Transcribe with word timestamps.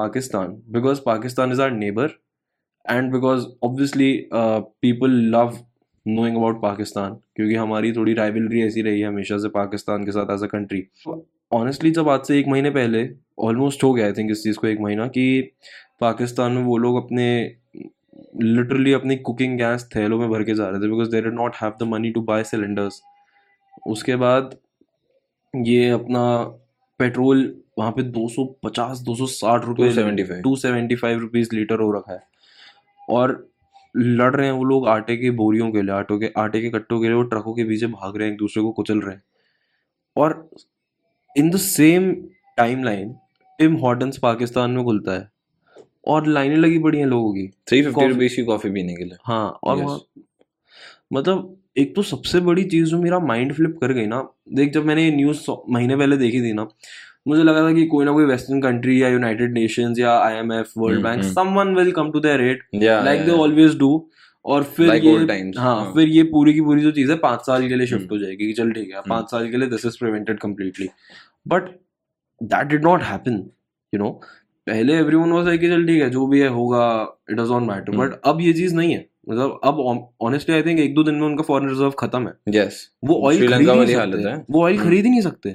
Pakistan. 0.00 0.60
Because 0.70 1.00
Pakistan 1.02 1.52
is 1.52 1.60
our 1.60 1.70
neighbor, 1.72 2.08
and 2.84 3.12
because 3.12 3.48
obviously 3.62 4.12
uh, 4.32 4.60
people 4.82 5.08
love 5.08 5.58
knowing 6.06 6.36
about 6.36 6.62
Pakistan. 6.62 7.18
क्योंकि 7.36 7.54
हमारी 7.56 7.92
थोड़ी 7.92 8.14
rivalry 8.14 8.62
ऐसी 8.62 8.82
रही 8.82 9.00
है 9.00 9.06
हमेशा 9.08 9.38
से 9.38 9.48
पाकिस्तान 9.50 10.04
के 10.04 10.12
साथ 10.12 10.34
एज 10.34 10.42
अ 10.42 10.46
कंट्री 10.46 10.82
ऑनेस्टली 11.52 11.90
जब 11.90 12.08
आज 12.08 12.26
से 12.26 12.38
एक 12.38 12.48
महीने 12.48 12.70
पहले 12.70 13.08
ऑलमोस्ट 13.46 13.84
हो 13.84 13.92
गया 13.94 14.06
आई 14.06 14.12
थिंक 14.12 14.30
इस 14.30 14.42
चीज़ 14.42 14.58
को 14.58 14.66
एक 14.66 14.80
महीना 14.80 15.06
कि 15.16 15.24
पाकिस्तान 16.00 16.52
में 16.52 16.62
वो 16.64 16.76
लोग 16.78 16.96
अपने 16.96 17.26
लिटरली 18.42 18.92
अपनी 18.92 19.16
कुकिंग 19.28 19.56
गैस 19.58 19.88
थैलों 19.96 20.18
में 20.18 20.28
भर 20.30 20.42
के 20.44 20.54
जा 20.54 20.68
रहे 20.68 20.80
थे 20.80 20.90
because 20.90 21.10
they 21.10 21.20
did 21.22 21.34
not 21.34 21.56
have 21.62 21.72
the 21.80 21.88
money 21.88 22.10
to 22.10 22.20
buy 22.22 22.44
cylinders 22.44 23.00
उसके 23.88 24.16
बाद 24.16 24.56
ये 25.54 25.88
अपना 25.90 26.22
पेट्रोल 27.00 27.44
वहाँ 27.80 27.92
पे 27.92 28.02
250 28.02 29.00
260 29.00 29.64
रुपए 29.64 29.88
275 29.88 30.42
275 30.42 31.18
रुपीस 31.18 31.52
लीटर 31.52 31.80
हो 31.80 31.92
रखा 31.92 32.12
है। 32.12 32.22
और 33.08 33.50
लड़ 33.96 34.36
रहे 34.36 34.46
हैं 34.46 34.52
वो 34.52 34.64
लोग 34.64 34.88
आटे 34.88 35.16
के 35.16 35.30
बोरियों 35.30 35.70
के 35.72 35.82
लिए 35.82 35.90
आटो 35.90 36.18
के 36.18 36.32
आटे 36.36 36.60
के 36.60 36.70
कट्टों 36.70 37.00
के 37.00 37.06
लिए 37.06 37.16
वो 37.16 37.22
ट्रकों 37.22 37.54
के 37.54 37.64
पीछे 37.64 37.86
भाग 37.86 38.16
रहे 38.16 38.26
हैं 38.26 38.32
एक 38.32 38.38
दूसरे 38.38 38.62
को 38.62 38.70
कुचल 38.70 39.00
रहे 39.00 39.14
हैं। 39.14 39.22
और 40.16 40.50
in 41.36 41.50
the 41.50 41.56
same 41.56 42.12
timeline 42.84 43.14
Tim 43.58 43.74
Hortons 43.74 44.18
Pakistan 44.18 44.70
में 44.70 44.84
खुलता 44.84 45.12
है। 45.12 45.30
और 46.06 46.26
लाइनें 46.26 46.56
लगी 46.56 46.78
पड़ी 46.78 46.98
हैं 46.98 47.06
लोगों 47.06 47.32
की। 47.34 47.48
थ्री 47.68 47.82
फिफ्टी 47.82 48.06
रुपीज़ 48.06 48.36
की 48.36 48.42
कॉफ़ी 48.44 48.70
पीने 48.70 48.94
के 48.94 49.04
लिए। 49.04 49.16
हाँ 49.22 49.58
और 49.62 49.78
Yes. 49.78 49.98
मतलब 51.12 51.56
एक 51.78 51.94
तो 51.96 52.02
सबसे 52.02 52.40
बड़ी 52.40 52.64
चीज़ 52.64 52.84
जो 52.84 52.98
मेरा 53.02 53.18
माइंड 53.18 53.54
फ्लिप 53.54 53.78
कर 53.80 53.92
गई 53.92 54.06
ना 54.06 54.28
देख 54.52 54.72
जब 54.72 54.84
मैंने 54.84 55.04
ये 55.04 55.10
न्यूज़ 55.10 55.46
महीने 55.68 55.96
पहले 55.96 56.16
देखी 56.16 56.40
थी 56.42 56.52
ना 56.52 56.68
मुझे 57.26 57.42
लगा 57.42 57.62
था 57.62 57.72
कि 57.74 57.86
कोई 57.86 58.04
ना 58.04 58.12
कोई 58.12 58.24
वेस्टर्न 58.24 58.60
कंट्री 58.60 59.02
या 59.02 59.08
यूनाइटेड 59.08 59.52
नेशंस 59.52 59.98
या 59.98 60.18
IMF 60.18 60.72
world 60.78 61.02
bank. 61.02 61.22
Someone 61.24 61.74
will 61.74 61.90
come 61.92 62.10
to 62.10 62.20
their 62.20 62.40
aid 62.40 62.62
like 62.74 63.24
they 63.24 63.32
always 63.32 63.78
do 63.78 64.08
और 64.44 64.62
फिर 64.66 64.88
Like 64.88 65.04
ये 65.04 65.26
times, 65.26 65.58
हाँ। 65.58 65.92
फिर 65.94 66.08
ये 66.08 66.22
पूरी 66.24 66.52
की 66.54 66.60
पूरी 66.60 66.82
जो 66.82 66.90
चीज़ 66.90 67.10
है 67.10 67.16
पाँच 67.18 67.40
साल 67.40 67.68
के 67.68 67.76
लिए 67.76 67.86
शिफ्ट 67.86 68.02
हम्म। 68.02 68.14
हो 68.14 68.18
जाएगी 68.18 68.46
कि 68.46 68.52
चल 68.52 68.70
ठीक 68.72 68.88
है 68.88 68.96
हम्म। 68.96 69.10
पाँच 69.10 69.30
साल 69.30 69.50
के 69.50 69.56
लिए 69.56 69.68
this 69.68 69.84
is 69.86 69.98
prevented 69.98 70.38
completely 70.38 70.88
but 71.48 71.68
that 72.40 72.66
did 72.66 72.84
not 72.84 73.02
happen 73.02 73.32
you 73.92 73.98
know 73.98 74.10
पहले 74.66 74.94
एवरीवन 74.98 75.32
वाज 75.32 75.46
लाइक 75.46 75.60
कि 75.60 75.68
चल 75.68 75.86
ठीक 75.86 76.02
है 76.02 76.08
जो 76.10 76.26
भी 76.26 76.40
है 76.40 76.48
होगा 76.48 76.86
it 77.30 77.36
does 77.36 77.50
not 77.50 77.62
matter. 77.62 77.96
But 77.96 78.20
अब 78.24 78.40
ये 78.40 78.52
चीज़ 78.52 78.74
नहीं 78.76 78.92
है। 78.92 79.04
मतलब 79.28 79.60
अब 79.64 79.78
ऑनेस्टली 80.22 80.54
आई 80.54 80.62
थिंक 80.62 80.80
एक 80.80 80.94
दो 80.94 81.02
दिन 81.02 81.14
में 81.14 81.26
उनका 81.26 81.42
फॉरेन 81.42 81.68
रिज़र्व 81.68 81.90
खत्म 81.98 82.28
है। 82.28 82.56
यस 82.56 82.80
वो 83.04 83.20
ऑयल 83.28 83.48
खरीद 83.48 83.68
नहीं 83.68 83.86
सकते। 83.86 84.34
वो 84.50 84.64
ऑयल 84.64 84.76
हम्म। 84.76 84.88
खरीद 84.88 85.04
ही 85.04 85.10
नहीं 85.10 85.20
सकते। 85.20 85.54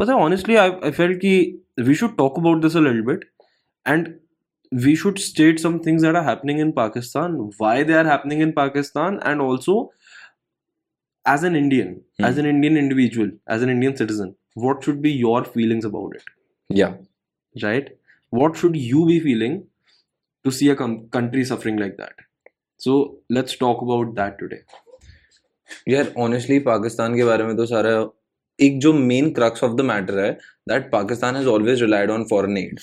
हम्म 0.00 0.04
हम्म 0.04 0.04
हम्म 0.04 0.04
तो 0.04 0.04
पता 0.04 0.12
है 0.12 0.18
ऑनेस्टली 0.24 0.56
आई 0.56 0.70
आई 0.70 0.90
फेल्ट 0.90 1.20
कि 1.20 1.64
we 1.80 1.94
should 1.94 2.16
talk 2.16 2.38
about 2.38 2.62
this 2.62 2.76
a 2.76 2.80
little 2.80 3.02
bit 3.02 3.30
and 3.88 4.14
we 4.72 4.92
should 5.00 5.18
state 5.18 5.60
some 5.62 5.74
things 5.82 6.04
that 6.04 6.16
are 6.16 6.24
happening 6.24 6.58
in 6.62 6.70
Pakistan, 6.72 7.34
why 7.58 7.82
they 7.82 7.94
are 7.94 8.06
happening 8.06 8.40
in 8.46 8.52
Pakistan, 8.52 9.18
and 9.30 9.42
also 9.44 9.74
as 11.26 11.44
an 11.44 11.56
Indian, 11.56 11.92
Hmm. 12.18 12.24
as 12.24 12.38
an 12.38 12.46
Indian 12.46 12.76
individual, 12.76 13.30
as 13.46 13.62
an 13.62 13.70
Indian 13.74 13.96
citizen, 13.96 14.34
what 14.54 14.82
should 14.84 15.00
be 15.02 15.12
your 15.12 15.44
feelings 15.44 15.86
about 15.90 16.16
it, 16.18 16.26
yeah 16.70 16.96
right? 17.66 17.88
What 18.30 18.56
should 18.56 18.76
you 18.76 19.06
be 19.06 19.20
feeling 19.20 19.56
to 20.44 20.50
see 20.50 20.68
a 20.68 20.76
com- 20.76 21.08
country 21.08 21.44
suffering 21.44 21.76
like 21.76 21.96
that? 21.96 22.14
So 22.80 23.18
let's 23.30 23.56
talk 23.56 23.82
about 23.88 24.14
that 24.14 24.38
today. 24.38 24.60
यार 25.88 26.12
honestly 26.18 26.58
Pakistan 26.58 27.16
के 27.16 27.24
बारे 27.24 27.44
में 27.44 27.56
तो 27.56 27.66
सारा 27.66 27.94
एक 28.61 28.79
जो 28.79 28.93
main 28.93 29.29
crux 29.33 29.63
of 29.63 29.73
the 29.75 29.81
matter 29.81 30.19
है 30.19 30.31
that 30.69 30.89
Pakistan 30.91 31.35
has 31.35 31.47
always 31.47 31.81
relied 31.81 32.11
on 32.11 32.23
foreign 32.29 32.57
aid 32.57 32.79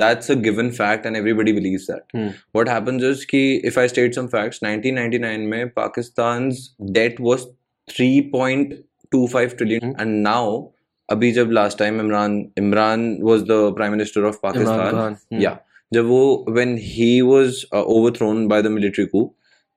that's 0.00 0.30
a 0.30 0.34
given 0.42 0.70
fact 0.70 1.06
and 1.06 1.16
everybody 1.16 1.52
believes 1.52 1.90
that. 1.90 2.16
What 2.56 2.68
happens 2.68 3.02
is 3.02 3.24
कि 3.30 3.42
if 3.56 3.80
I 3.80 3.88
state 3.88 4.14
some 4.14 4.26
facts 4.26 4.60
1999 4.64 5.48
में 5.50 5.68
पाकिस्तान's 5.70 6.68
debt 6.90 7.20
was 7.20 7.46
3.25 7.88 9.56
trillion. 9.56 9.94
And 10.00 10.22
now 10.22 10.62
अभी 11.08 11.32
जब 11.32 11.50
last 11.50 11.78
time 11.78 12.00
Imran 12.00 12.38
Imran 12.58 13.16
was 13.22 13.42
the 13.42 13.60
prime 13.76 13.92
minister 13.92 14.24
of 14.24 14.38
Pakistan. 14.42 15.16
या 15.40 15.58
जब 15.92 16.06
वो 16.06 16.22
when 16.48 16.76
he 16.82 17.20
was 17.22 17.64
overthrown 17.74 18.46
by 18.48 18.62
the 18.62 18.66
military 18.76 19.06
coup 19.14 19.28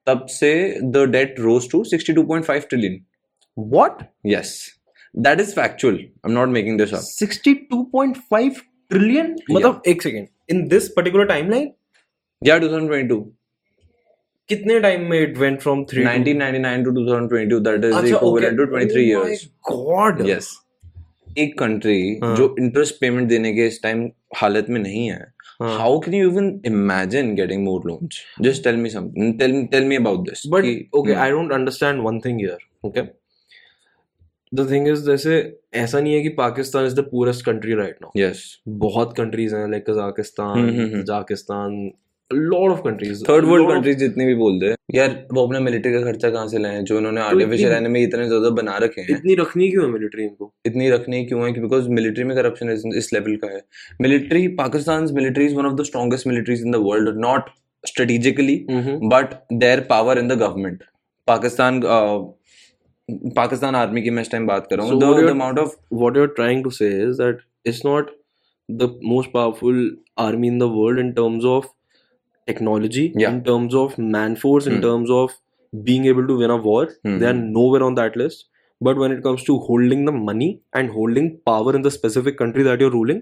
तब 0.06 0.26
से 0.30 0.54
the 0.82 1.10
debt 1.10 1.40
rose 1.40 1.70
to 1.70 1.84
62.5 1.84 2.68
trillion 2.68 3.04
What? 3.56 4.00
That 5.16 5.40
is 5.40 5.54
factual 5.54 5.94
I 5.94 6.30
am 6.30 6.32
not 6.32 6.48
making 6.48 6.78
this 6.78 6.94
up 6.94 7.02
62.5 7.22 8.60
trillion 8.90 9.34
मतलब 9.50 9.82
एक 9.88 10.02
second 10.02 10.26
in 10.50 10.66
this 10.68 10.88
particular 10.96 11.26
timeline 11.26 11.70
या 12.42 12.58
2022 12.60 13.22
कितने 14.48 14.78
time 14.80 15.08
में 15.10 15.20
it 15.20 15.38
went 15.38 15.60
from 15.60 15.84
1999 15.84 16.84
to 16.84 16.92
2022 16.98 17.60
that 17.68 17.84
is 17.84 18.06
equivalent 18.06 18.58
to 18.58 18.66
23 18.76 18.96
years 18.96 19.48
God 19.70 20.28
yes 20.28 20.54
एक 21.38 21.58
country 21.58 21.98
हाँ. 22.22 22.34
जो 22.36 22.54
interest 22.58 23.00
payment 23.00 23.28
देने 23.28 23.52
के 23.54 23.66
इस 23.66 23.82
टाइम 23.82 24.10
हालत 24.36 24.66
में 24.70 24.80
नहीं 24.80 25.08
है 25.10 25.24
हाँ. 25.60 25.78
how 25.78 25.90
can 26.04 26.14
you 26.16 26.24
even 26.30 26.48
imagine 26.70 27.28
getting 27.34 27.62
more 27.64 27.80
loans? 27.90 28.16
Just 28.46 28.62
tell 28.64 28.80
me 28.80 28.90
something 28.94 29.38
tell 29.38 29.52
me 29.52 29.62
tell 29.74 29.86
me 29.92 29.98
about 30.00 30.26
this 30.26 30.42
but 30.54 30.66
okay 30.68 31.14
hmm. 31.14 31.22
i 31.26 31.28
don't 31.34 31.54
understand 31.58 32.02
one 32.06 32.18
thing 32.26 32.42
here 32.44 32.58
okay? 32.84 33.04
The 34.54 34.70
thing 34.70 34.88
is 34.88 35.04
जैसे 35.04 35.60
ऐसा 35.74 36.00
नहीं 36.00 36.14
है 36.14 36.22
कि 36.22 36.28
Pakistan 36.28 36.86
is 36.86 36.94
the 36.94 37.00
poorest 37.00 37.44
country 37.46 37.74
right 37.74 37.96
now 38.02 38.10
yes 38.16 38.62
बहुत 38.68 39.16
countries 39.16 39.54
हैं 39.56 39.70
like 39.70 39.90
Kazakhstan 39.90 40.58
hmm. 40.58 41.90
Lot 42.30 42.70
of 42.70 42.80
countries 42.80 43.24
third 43.24 43.44
world 43.44 43.68
countries 43.68 43.98
जितने 43.98 44.26
भी 44.26 44.34
बोल 44.34 44.58
दे 44.60 44.74
यार 44.94 45.26
वो 45.32 45.46
अपना 45.46 45.60
मिलिट्री 45.60 45.92
का 45.92 46.00
खर्चा 46.00 46.30
कहाँ 46.30 46.48
से 46.48 46.58
लाए? 46.58 46.82
जो 46.82 46.96
उन्होंने 46.96 47.20
आर्टिफिशियल 47.20 47.70
इतनी- 47.70 47.82
एनिमी 47.82 48.02
इतने 48.02 48.26
ज़्यादा 48.26 48.50
बना 48.50 48.76
रखे 48.76 49.00
हैं। 49.00 49.08
इतनी 49.10 49.34
रखनी 49.34 49.70
क्यों 49.70 49.84
है 49.84 49.90
मिलिट्री 49.90 50.22
इनको? 50.24 50.52
इतनी 50.66 50.90
रखनी 50.90 51.24
क्यों 51.24 51.44
है 51.46 51.52
कि 51.52 51.60
बिकॉज़ 51.60 51.88
मिलिट्री 51.88 52.24
में 52.24 52.36
करप्शन 52.36 52.70
इस, 52.70 52.82
इस 52.96 53.12
लेवल 53.12 53.36
का 53.36 53.46
है। 53.46 53.62
Military 54.00 54.48
Pakistan 54.48 55.08
military 55.12 55.46
is 55.46 55.54
one 55.54 55.66
of 55.66 55.74
the 55.74 55.82
strongest 55.82 56.26
militaries 56.26 56.62
in 56.62 56.72
the 56.72 56.76
world 56.76 57.18
not 57.18 57.50
strategically 57.86 58.66
but 58.70 59.34
their 59.52 59.80
power 59.80 60.18
in 60.18 60.28
the 60.28 60.32
government 60.32 60.82
Pakistan 61.28 61.80
Pakistan 63.35 63.75
army 63.75 64.01
की 64.01 64.09
मैं 64.09 64.21
इस 64.21 64.31
टाइम 64.31 64.45
बात 64.47 64.67
कर 64.69 64.77
रहा 64.77 64.87
So 64.87 64.93
हूँ 64.93 65.01
what 65.01 65.13
the 65.15 65.19
you're- 65.19 65.31
amount 65.31 65.59
of 65.59 65.75
what 66.03 66.17
you're 66.19 66.33
trying 66.39 66.63
to 66.67 66.71
say 66.79 66.89
is 67.07 67.17
that 67.21 67.39
it's 67.71 67.81
not 67.87 68.11
the 68.69 68.87
most 69.13 69.31
powerful 69.37 69.79
army 70.25 70.51
in 70.53 70.59
the 70.63 70.69
world 70.75 71.01
in 71.03 71.13
terms 71.19 71.47
of 71.53 71.65
technology, 72.47 73.03
Yeah. 73.23 73.33
in 73.33 73.41
terms 73.49 73.75
of 73.81 73.97
man 74.17 74.35
force, 74.43 74.69
in 74.71 74.77
Hmm. 74.77 74.85
terms 74.85 75.11
of 75.17 75.35
being 75.89 76.07
able 76.11 76.29
to 76.31 76.37
win 76.43 76.53
a 76.55 76.57
war. 76.69 76.79
Hmm. 77.07 77.17
They 77.19 77.27
are 77.31 77.37
nowhere 77.41 77.83
on 77.89 77.97
that 77.99 78.17
list. 78.21 78.47
But 78.81 79.01
when 79.03 79.13
it 79.15 79.21
comes 79.25 79.43
to 79.49 79.57
holding 79.67 80.05
the 80.05 80.13
money 80.19 80.47
and 80.79 80.89
holding 80.93 81.27
power 81.49 81.75
in 81.79 81.83
the 81.87 81.91
specific 81.97 82.37
country 82.43 82.63
that 82.69 82.79
you're 82.85 82.93
ruling, 82.95 83.21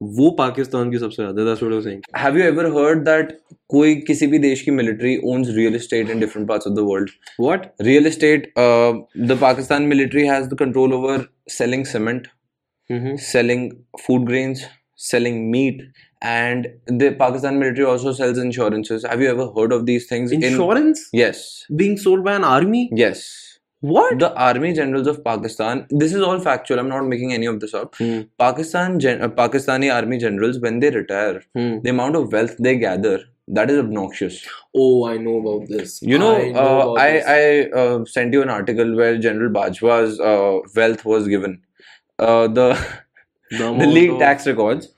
वो 0.00 0.30
पाकिस्तान 0.30 0.90
की 0.90 0.98
सबसे 0.98 1.22
ज़्यादा 1.22 2.18
have 2.18 2.38
you 2.38 2.44
ever 2.44 2.66
heard 2.76 3.04
that 3.04 3.32
कोई 3.70 3.94
किसी 4.06 4.26
भी 4.26 4.38
देश 4.38 4.62
की 4.62 4.70
military 4.70 5.16
owns 5.24 5.48
real 5.56 5.74
estate 5.74 6.10
in 6.10 6.20
different 6.20 6.48
parts 6.48 6.66
of 6.66 6.74
the 6.74 6.86
world 6.88 7.10
what 7.40 7.66
real 7.80 8.06
estate 8.06 8.52
the 8.56 9.38
Pakistan 9.40 9.82
military 9.92 10.26
has 10.26 10.48
the 10.48 10.58
control 10.58 10.94
over 10.94 11.26
selling 11.50 11.84
cement 11.86 12.26
selling 13.22 13.70
food 14.00 14.26
grains 14.26 14.64
selling 15.02 15.50
meat 15.50 15.82
and 16.22 16.66
the 16.92 17.14
Pakistan 17.20 17.54
military 17.54 17.84
also 17.84 18.12
sells 18.14 18.38
insurances 18.38 19.02
have 19.10 19.22
you 19.22 19.28
ever 19.28 19.52
heard 19.58 19.72
of 19.72 19.82
these 19.84 20.10
things 20.10 20.32
insurance 20.32 21.10
yes 21.14 21.44
being 21.72 21.96
sold 21.98 22.24
by 22.24 22.34
an 22.34 22.44
army 22.46 22.88
yes 22.94 23.24
What? 23.90 24.18
the 24.22 24.28
army 24.46 24.68
generals 24.78 25.08
of 25.12 25.16
pakistan 25.24 25.78
this 26.02 26.12
is 26.16 26.22
all 26.26 26.38
factual 26.46 26.78
i'm 26.82 26.88
not 26.90 27.06
making 27.12 27.32
any 27.36 27.46
of 27.52 27.58
this 27.62 27.72
up 27.78 27.96
Hmm. 28.02 28.20
pakistan 28.42 28.98
gen- 29.04 29.22
uh, 29.26 29.28
pakistani 29.40 29.88
army 29.94 30.18
generals 30.24 30.60
when 30.64 30.78
they 30.84 30.90
retire 30.96 31.40
Hmm. 31.58 31.72
the 31.86 31.90
amount 31.94 32.18
of 32.20 32.32
wealth 32.36 32.54
they 32.66 32.74
gather 32.82 33.14
that 33.58 33.72
is 33.74 33.80
obnoxious 33.84 34.36
Oh, 34.82 35.04
I 35.06 35.16
know 35.22 35.32
about 35.38 35.68
this. 35.68 35.94
You 36.10 36.18
know, 36.20 36.28
I 36.36 36.44
know 36.52 36.66
uh, 36.66 36.92
I 37.06 37.08
this. 37.14 37.26
I 37.32 37.80
uh, 37.80 38.04
sent 38.12 38.32
you 38.38 38.42
an 38.44 38.52
article 38.58 38.94
where 39.00 39.18
General 39.24 39.50
Bajwa's 39.56 40.14
uh, 40.30 40.60
wealth 40.76 41.04
was 41.04 41.26
given. 41.32 41.56
Uh, 42.18 42.46
the 42.60 42.68
the 43.50 43.58
the 43.58 43.66
amount 43.72 43.92
leaked 43.96 44.14
of- 44.14 44.20
tax 44.20 44.46
records. 44.52 44.88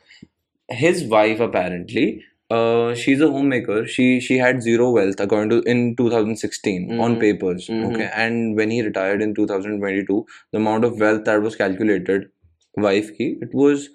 His 0.84 1.02
wife 1.14 1.40
apparently, 1.48 2.04
uh, 2.50 2.94
she's 2.94 3.20
a 3.20 3.30
homemaker. 3.30 3.86
She 3.86 4.20
she 4.20 4.36
had 4.38 4.62
zero 4.62 4.90
wealth 4.90 5.18
according 5.18 5.50
to 5.50 5.62
in 5.70 5.96
2016 5.96 6.88
mm-hmm. 6.88 7.00
on 7.00 7.18
papers. 7.18 7.68
Mm-hmm. 7.68 7.94
Okay, 7.94 8.10
and 8.14 8.56
when 8.56 8.70
he 8.70 8.82
retired 8.82 9.22
in 9.22 9.34
2022, 9.34 10.26
the 10.52 10.58
amount 10.58 10.84
of 10.84 11.00
wealth 11.00 11.24
that 11.24 11.40
was 11.40 11.56
calculated, 11.56 12.28
wife 12.76 13.16
ki, 13.16 13.38
it 13.40 13.54
was 13.54 13.88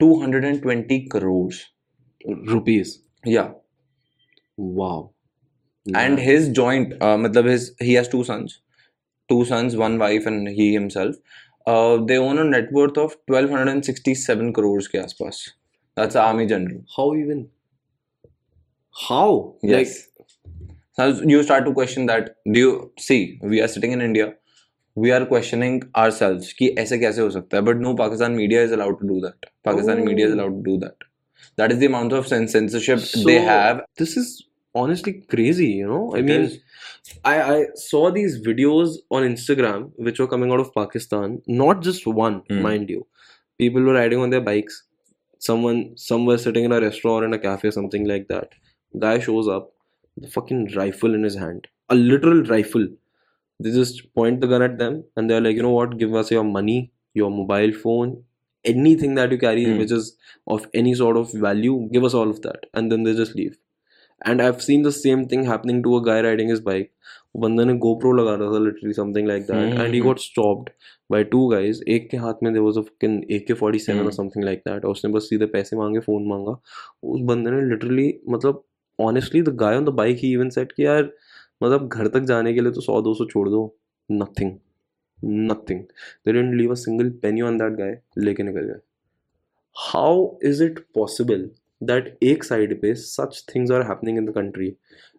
220 0.00 1.08
crores 1.08 1.66
rupees. 2.26 3.02
Yeah. 3.24 3.52
Wow. 4.56 5.12
Yeah. 5.84 6.00
And 6.00 6.18
his 6.18 6.48
joint, 6.48 6.94
uh, 7.00 7.16
matlab 7.16 7.46
his 7.46 7.74
he 7.78 7.94
has 7.94 8.08
two 8.08 8.24
sons, 8.24 8.60
two 9.28 9.44
sons, 9.44 9.76
one 9.76 9.98
wife, 9.98 10.26
and 10.26 10.48
he 10.48 10.72
himself. 10.72 11.16
Uh, 11.66 11.98
they 11.98 12.16
own 12.16 12.38
a 12.38 12.44
net 12.44 12.72
worth 12.72 12.96
of 12.96 13.16
1267 13.26 14.52
crores 14.52 14.88
ke 14.88 15.00
aspas. 15.06 15.50
That's 15.96 16.16
army 16.16 16.46
general. 16.46 16.82
How 16.96 17.14
even 17.14 17.48
How? 19.07 19.55
Yes. 19.61 20.07
so 20.97 21.07
you 21.33 21.43
start 21.43 21.65
to 21.65 21.73
question 21.73 22.05
that. 22.05 22.35
Do 22.51 22.59
you 22.59 22.91
see? 22.97 23.39
We 23.41 23.61
are 23.61 23.67
sitting 23.67 23.91
in 23.91 24.01
India. 24.01 24.33
We 24.95 25.11
are 25.11 25.25
questioning 25.25 25.81
ourselves 26.03 26.53
कि 26.59 26.69
ऐसे 26.79 26.97
कैसे 26.99 27.21
हो 27.21 27.29
सकता 27.29 27.57
है? 27.57 27.63
But 27.63 27.81
no, 27.85 27.93
Pakistan 27.95 28.35
media 28.35 28.63
is 28.63 28.71
allowed 28.71 28.99
to 29.01 29.07
do 29.07 29.19
that. 29.25 29.49
Pakistani 29.67 30.05
media 30.05 30.27
is 30.27 30.33
Oh. 30.33 30.39
allowed 30.39 30.55
to 30.59 30.63
do 30.71 30.77
that. 30.85 30.95
That 31.57 31.73
is 31.73 31.79
the 31.79 31.85
amount 31.87 32.13
of 32.13 32.25
cens- 32.27 32.49
censorship 32.57 32.99
So, 32.99 33.23
they 33.23 33.39
have. 33.47 33.81
This 33.97 34.15
is 34.21 34.31
honestly 34.73 35.13
crazy, 35.33 35.67
you 35.81 35.87
know? 35.87 36.13
I 36.15 36.19
It 36.19 36.25
mean, 36.29 36.41
is. 36.41 36.59
I, 37.23 37.35
I 37.55 37.65
saw 37.75 38.09
these 38.11 38.39
videos 38.47 38.95
on 39.11 39.23
Instagram 39.23 39.91
which 39.97 40.19
were 40.19 40.27
coming 40.27 40.51
out 40.51 40.59
of 40.59 40.73
Pakistan. 40.73 41.41
Not 41.47 41.81
just 41.81 42.07
one, 42.07 42.41
Hmm. 42.49 42.61
mind 42.61 42.89
you. 42.89 43.05
People 43.57 43.81
were 43.83 43.93
riding 43.93 44.19
on 44.19 44.29
their 44.29 44.41
bikes. 44.41 44.83
Someone, 45.39 45.81
somewhere 45.97 46.37
sitting 46.37 46.63
in 46.65 46.71
a 46.71 46.79
restaurant 46.81 47.23
or 47.23 47.25
in 47.25 47.33
a 47.33 47.39
cafe, 47.39 47.71
something 47.71 48.07
like 48.07 48.27
that. 48.29 48.49
Guy 48.99 49.19
shows 49.19 49.47
up, 49.47 49.71
the 50.17 50.27
fucking 50.27 50.73
rifle 50.75 51.13
in 51.13 51.23
his 51.23 51.35
hand, 51.35 51.67
a 51.89 51.95
literal 51.95 52.43
rifle. 52.43 52.87
They 53.59 53.71
just 53.71 54.13
point 54.13 54.41
the 54.41 54.47
gun 54.47 54.61
at 54.61 54.77
them 54.77 55.03
and 55.15 55.29
they're 55.29 55.41
like, 55.41 55.55
you 55.55 55.63
know 55.63 55.71
what? 55.71 55.97
Give 55.97 56.13
us 56.15 56.31
your 56.31 56.43
money, 56.43 56.91
your 57.13 57.29
mobile 57.31 57.73
phone, 57.73 58.23
anything 58.65 59.15
that 59.15 59.31
you 59.31 59.37
carry 59.37 59.65
Hmm. 59.65 59.77
which 59.79 59.91
is 59.91 60.15
of 60.47 60.67
any 60.73 60.93
sort 60.95 61.17
of 61.17 61.31
value. 61.33 61.89
Give 61.91 62.03
us 62.03 62.13
all 62.13 62.29
of 62.29 62.41
that, 62.41 62.65
and 62.73 62.91
then 62.91 63.03
they 63.03 63.13
just 63.13 63.35
leave. 63.35 63.57
And 64.25 64.41
I've 64.41 64.61
seen 64.63 64.81
the 64.83 64.91
same 64.91 65.27
thing 65.27 65.43
happening 65.45 65.83
to 65.83 65.97
a 65.97 66.03
guy 66.03 66.21
riding 66.29 66.49
his 66.49 66.61
bike. 66.61 66.91
बंदे 67.43 67.63
ने 67.65 67.73
GoPro 67.83 68.11
लगा 68.17 68.33
रहा 68.41 68.51
था 68.51 68.59
literally 68.65 68.93
something 68.97 69.25
like 69.29 69.47
that 69.47 69.73
and 69.83 69.93
he 69.95 69.99
Hmm. 70.01 70.05
got 70.07 70.21
stopped 70.25 70.69
by 71.13 71.19
two 71.31 71.41
guys 71.53 71.81
एक 71.95 72.07
के 72.11 72.17
हाथ 72.25 72.43
में 72.43 72.51
there 72.57 72.63
was 72.67 72.77
a 72.81 72.83
fucking 72.85 73.17
AK-47 73.37 73.99
or 74.03 74.05
Hmm. 74.05 74.15
something 74.19 74.45
like 74.49 74.61
that 74.69 74.85
और 74.85 74.91
उसने 74.91 75.11
बस 75.15 75.27
सीधे 75.29 75.45
पैसे 75.55 75.75
मांगे 75.77 75.99
फोन 76.05 76.27
मांगा 76.27 76.51
उस 77.15 77.21
बंदे 77.31 77.51
ने 77.55 77.61
literally 77.73 78.07
मतलब 78.35 78.63
honestly 79.00 79.42
the 79.42 79.54
guy 79.60 79.76
on 79.76 79.84
the 79.84 79.88
bike 80.00 80.18
he 80.22 80.32
even 80.32 80.48
set 80.50 80.72
कि 80.72 80.84
यार 80.84 81.02
मतलब 81.62 81.88
घर 81.88 82.08
तक 82.08 82.20
जाने 82.30 82.54
के 82.54 82.60
लिए 82.60 82.72
तो 82.72 82.80
सौ 82.80 83.00
दो 83.02 83.14
सौ 83.14 83.24
छोड़ 83.30 83.48
दो। 83.48 83.64
Nothing 84.08 84.52
nothing 85.18 85.80
they 86.26 86.32
didn't 86.32 86.54
leave 86.54 86.70
a 86.70 86.74
single 86.76 87.10
penny 87.22 87.40
on 87.40 87.58
that 87.58 87.72
guy 87.78 87.98
लेके 88.18 88.42
निकल 88.42 88.60
गए। 88.60 88.80
How 89.76 90.28
is 90.44 90.62
it 90.64 90.78
possible 90.94 91.50
that 91.82 92.16
एक 92.22 92.44
साइड 92.44 92.80
पे 92.80 92.94
such 93.02 93.44
things 93.54 93.70
are 93.72 93.82
happening 93.88 94.18
in 94.18 94.24
the 94.26 94.34
country 94.34 94.68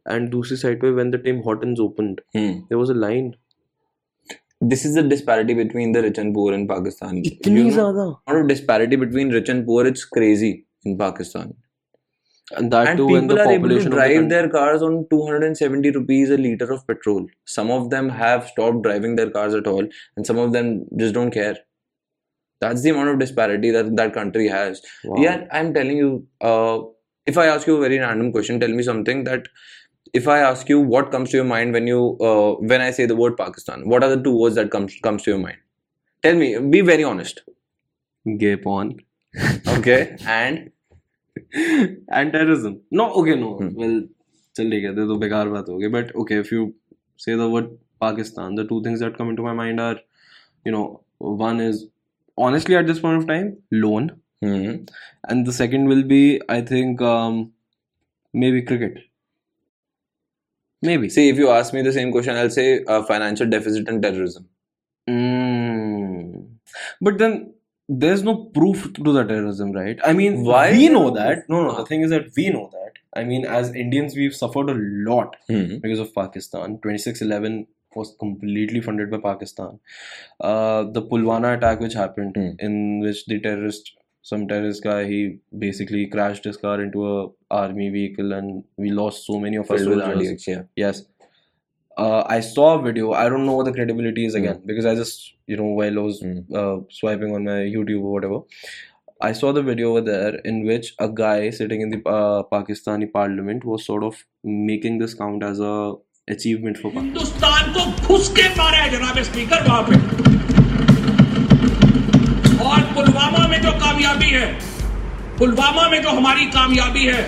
and 0.05 0.29
दूसरी 0.29 0.57
साइड 0.57 0.81
पे 0.81 0.91
when 0.91 1.11
the 1.11 1.21
Tim 1.23 1.41
hot 1.47 1.63
and 1.65 1.79
open 1.79 2.13
there 2.35 2.75
was 2.75 2.91
a 2.91 2.95
line 2.95 3.31
This 4.71 4.83
is 4.87 4.95
the 4.95 5.01
disparity 5.11 5.53
between 5.57 5.93
the 5.93 6.01
rich 6.03 6.17
and 6.21 6.33
poor 6.33 6.49
in 6.55 6.65
Pakistan. 6.71 7.15
इतनी 7.27 7.69
ज़्यादा? 7.69 8.03
Not 8.29 8.43
a 8.43 8.47
disparity 8.47 8.97
between 9.03 9.31
rich 9.33 9.49
and 9.49 9.65
poor 9.65 9.87
it's 9.87 10.03
crazy 10.13 10.49
in 10.87 10.97
Pakistan 10.97 11.53
and 12.55 12.71
that 12.71 12.87
and 12.87 12.97
too 12.97 13.07
when 13.07 13.27
the 13.27 13.35
people 13.35 13.47
are 13.47 13.51
able 13.51 13.69
to 13.69 13.75
population 13.75 13.87
of 13.87 13.91
the 13.91 13.97
drive 13.97 14.29
their 14.29 14.49
cars 14.49 14.81
on 14.81 15.07
270 15.09 15.91
rupees 15.91 16.29
a 16.29 16.37
liter 16.37 16.71
of 16.71 16.85
petrol. 16.87 17.25
Some 17.45 17.71
of 17.71 17.89
them 17.89 18.09
have 18.09 18.47
stopped 18.47 18.81
driving 18.83 19.15
their 19.15 19.29
cars 19.29 19.53
at 19.53 19.67
all, 19.67 19.87
and 20.15 20.25
some 20.25 20.37
of 20.37 20.53
them 20.53 20.85
just 20.97 21.13
don't 21.13 21.31
care. 21.31 21.57
That's 22.59 22.81
the 22.83 22.91
amount 22.91 23.09
of 23.09 23.19
disparity 23.19 23.71
that 23.71 23.95
that 23.95 24.13
country 24.13 24.47
has. 24.47 24.81
wow. 25.03 25.21
Yeah, 25.21 25.45
I'm 25.51 25.73
telling 25.73 25.97
you. 25.97 26.27
Uh, 26.41 26.81
if 27.25 27.37
I 27.37 27.45
ask 27.45 27.67
you 27.67 27.77
a 27.77 27.81
very 27.81 27.99
random 27.99 28.31
question, 28.31 28.59
tell 28.59 28.69
me 28.69 28.83
something 28.83 29.23
that. 29.25 29.47
If 30.13 30.27
I 30.27 30.39
ask 30.39 30.67
you 30.67 30.79
what 30.81 31.09
comes 31.11 31.29
to 31.29 31.37
your 31.37 31.45
mind 31.45 31.71
when 31.73 31.87
you 31.87 32.17
uh, 32.19 32.55
when 32.71 32.81
I 32.81 32.91
say 32.91 33.05
the 33.05 33.15
word 33.15 33.37
Pakistan, 33.37 33.87
what 33.87 34.03
are 34.03 34.09
the 34.09 34.21
two 34.21 34.37
words 34.37 34.55
that 34.55 34.69
comes 34.69 34.97
comes 35.03 35.23
to 35.23 35.31
your 35.31 35.39
mind? 35.39 35.57
Tell 36.23 36.35
me. 36.35 36.57
Be 36.59 36.81
very 36.81 37.03
honest. 37.03 37.41
gay 38.37 38.55
porn 38.57 38.89
Okay. 39.67 40.15
and 40.27 40.71
and 42.18 42.32
terrorism 42.36 42.74
no 43.00 43.06
okay 43.22 43.36
no 43.46 43.50
Hmm. 43.62 43.72
well 43.82 43.96
चल 44.58 44.70
ठीक 44.70 44.84
है 44.84 44.90
ये 44.98 45.06
तो 45.08 45.16
बेकार 45.22 45.48
बात 45.54 45.68
हो 45.68 45.76
गई 45.78 45.88
but 45.94 46.12
okay 46.22 46.36
if 46.42 46.50
you 46.56 46.62
say 47.24 47.34
the 47.40 47.48
word 47.54 47.66
Pakistan 48.04 48.54
the 48.60 48.64
two 48.70 48.78
things 48.86 49.02
that 49.04 49.18
come 49.18 49.32
into 49.32 49.44
my 49.46 49.52
mind 49.58 49.82
are 49.86 49.96
you 50.68 50.72
know 50.76 50.84
one 51.42 51.60
is 51.66 51.82
honestly 52.46 52.78
at 52.80 52.88
this 52.92 53.02
point 53.06 53.20
of 53.22 53.26
time 53.32 53.50
loan 53.84 54.08
Mhm. 54.46 54.72
and 55.32 55.50
the 55.50 55.56
second 55.58 55.92
will 55.94 56.02
be 56.14 56.22
I 56.56 56.60
think 56.72 57.04
um, 57.10 57.38
maybe 58.44 58.62
cricket 58.70 58.98
maybe 60.82 61.08
see, 61.08 61.28
if 61.28 61.36
you 61.38 61.50
ask 61.50 61.72
me 61.74 61.82
the 61.82 61.92
same 61.92 62.12
question, 62.12 62.36
I'll 62.36 62.50
say 62.50 62.84
uh, 62.84 63.02
financial 63.02 63.46
deficit 63.48 63.88
and 63.88 64.02
terrorism. 64.02 64.48
Mm. 65.08 66.48
But 67.00 67.18
then 67.18 67.54
there's 67.99 68.23
no 68.23 68.33
proof 68.57 68.93
to 68.93 69.13
the 69.13 69.23
terrorism, 69.23 69.71
right? 69.73 69.99
I 70.05 70.13
mean, 70.13 70.43
Why? 70.43 70.71
we 70.71 70.87
know 70.89 71.09
that. 71.11 71.49
No, 71.49 71.61
no, 71.63 71.71
Ah. 71.71 71.77
the 71.81 71.85
thing 71.85 72.01
is 72.01 72.09
that 72.11 72.27
we 72.37 72.49
know 72.49 72.69
that. 72.73 72.99
I 73.13 73.23
mean, 73.25 73.45
as 73.45 73.73
Indians, 73.75 74.15
we've 74.15 74.35
suffered 74.35 74.69
a 74.69 74.75
lot 75.09 75.35
Mhm. 75.49 75.81
because 75.81 75.99
of 75.99 76.13
Pakistan. 76.15 76.77
2611 76.85 77.67
was 77.95 78.15
completely 78.19 78.79
funded 78.79 79.11
by 79.11 79.17
Pakistan. 79.17 79.79
Uh, 80.39 80.83
the 80.83 81.01
Pulwama 81.01 81.57
attack, 81.57 81.81
which 81.81 81.93
happened, 81.93 82.37
Hmm. 82.37 82.51
in 82.59 82.99
which 83.01 83.25
the 83.25 83.39
terrorist, 83.47 83.91
some 84.21 84.47
terrorist 84.47 84.83
guy, 84.83 85.03
he 85.05 85.19
basically 85.65 86.05
crashed 86.07 86.45
his 86.45 86.57
car 86.57 86.81
into 86.81 87.05
a 87.13 87.29
army 87.49 87.89
vehicle, 87.89 88.31
and 88.31 88.63
we 88.77 88.91
lost 88.91 89.25
so 89.25 89.39
many 89.39 89.57
of 89.57 89.69
our 89.71 89.77
soldiers. 89.77 90.47
Yeah. 90.47 90.63
Yes 90.75 91.03
Uh, 91.96 92.22
I 92.28 92.40
saw 92.40 92.64
a 92.78 92.82
video. 92.82 93.12
I 93.12 93.28
don't 93.30 93.46
know 93.46 93.52
what 93.54 93.64
the 93.66 93.72
credibility 93.72 94.24
is 94.30 94.34
again 94.34 94.58
because 94.70 94.84
I 94.84 94.94
just, 94.94 95.20
you 95.46 95.56
know, 95.56 95.68
while 95.78 95.98
I 96.00 96.02
was 96.06 96.18
Mm. 96.22 96.40
uh, 96.62 96.74
swiping 96.96 97.34
on 97.36 97.44
my 97.50 97.54
YouTube 97.74 98.02
or 98.02 98.12
whatever, 98.16 98.40
I 99.20 99.32
saw 99.32 99.52
the 99.58 99.62
video 99.62 99.92
over 99.92 100.02
there 100.08 100.34
in 100.50 100.58
which 100.66 100.90
a 100.98 101.08
guy 101.20 101.48
sitting 101.58 101.80
in 101.86 101.94
the 101.94 102.00
uh, 102.16 102.42
Pakistani 102.52 103.08
parliament 103.14 103.64
was 103.64 103.86
sort 103.86 104.04
of 104.10 104.18
making 104.72 104.98
this 105.04 105.14
count 105.22 105.42
as 105.42 105.58
a 105.70 105.72
achievement 106.28 106.76
for 106.82 106.90
Pakistan. 106.90 107.14
Hindustan 107.14 107.72
को 107.78 107.86
घुस 108.08 108.28
के 108.40 108.48
मारा 108.60 108.82
है 108.84 108.90
जनाब 108.96 109.22
speaker 109.30 109.64
वहां 109.68 109.82
पे 109.88 110.00
और 112.66 112.80
पुलवामा 112.94 113.46
में 113.48 113.60
जो 113.62 113.72
कामयाबी 113.86 114.30
है 114.36 114.46
पुलवामा 115.38 115.88
में 115.90 116.00
जो 116.02 116.10
हमारी 116.20 116.46
कामयाबी 116.60 117.04
है 117.06 117.20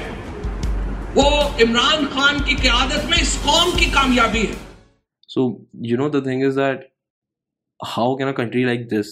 वो 1.18 1.26
इमरान 1.64 2.06
खान 2.14 2.40
की 2.46 2.56
क्यादत 2.62 3.10
में 3.10 3.18
इस 3.18 3.36
कौम 3.48 3.78
की 3.80 3.92
कामयाबी 3.98 4.46
है 4.52 4.62
So, 5.34 5.44
you 5.90 5.98
know, 6.00 6.08
the 6.14 6.20
thing 6.26 6.42
is 6.48 6.56
that 6.62 6.82
how 7.92 8.06
can 8.18 8.28
a 8.32 8.34
country 8.40 8.64
like 8.66 8.84
this, 8.90 9.12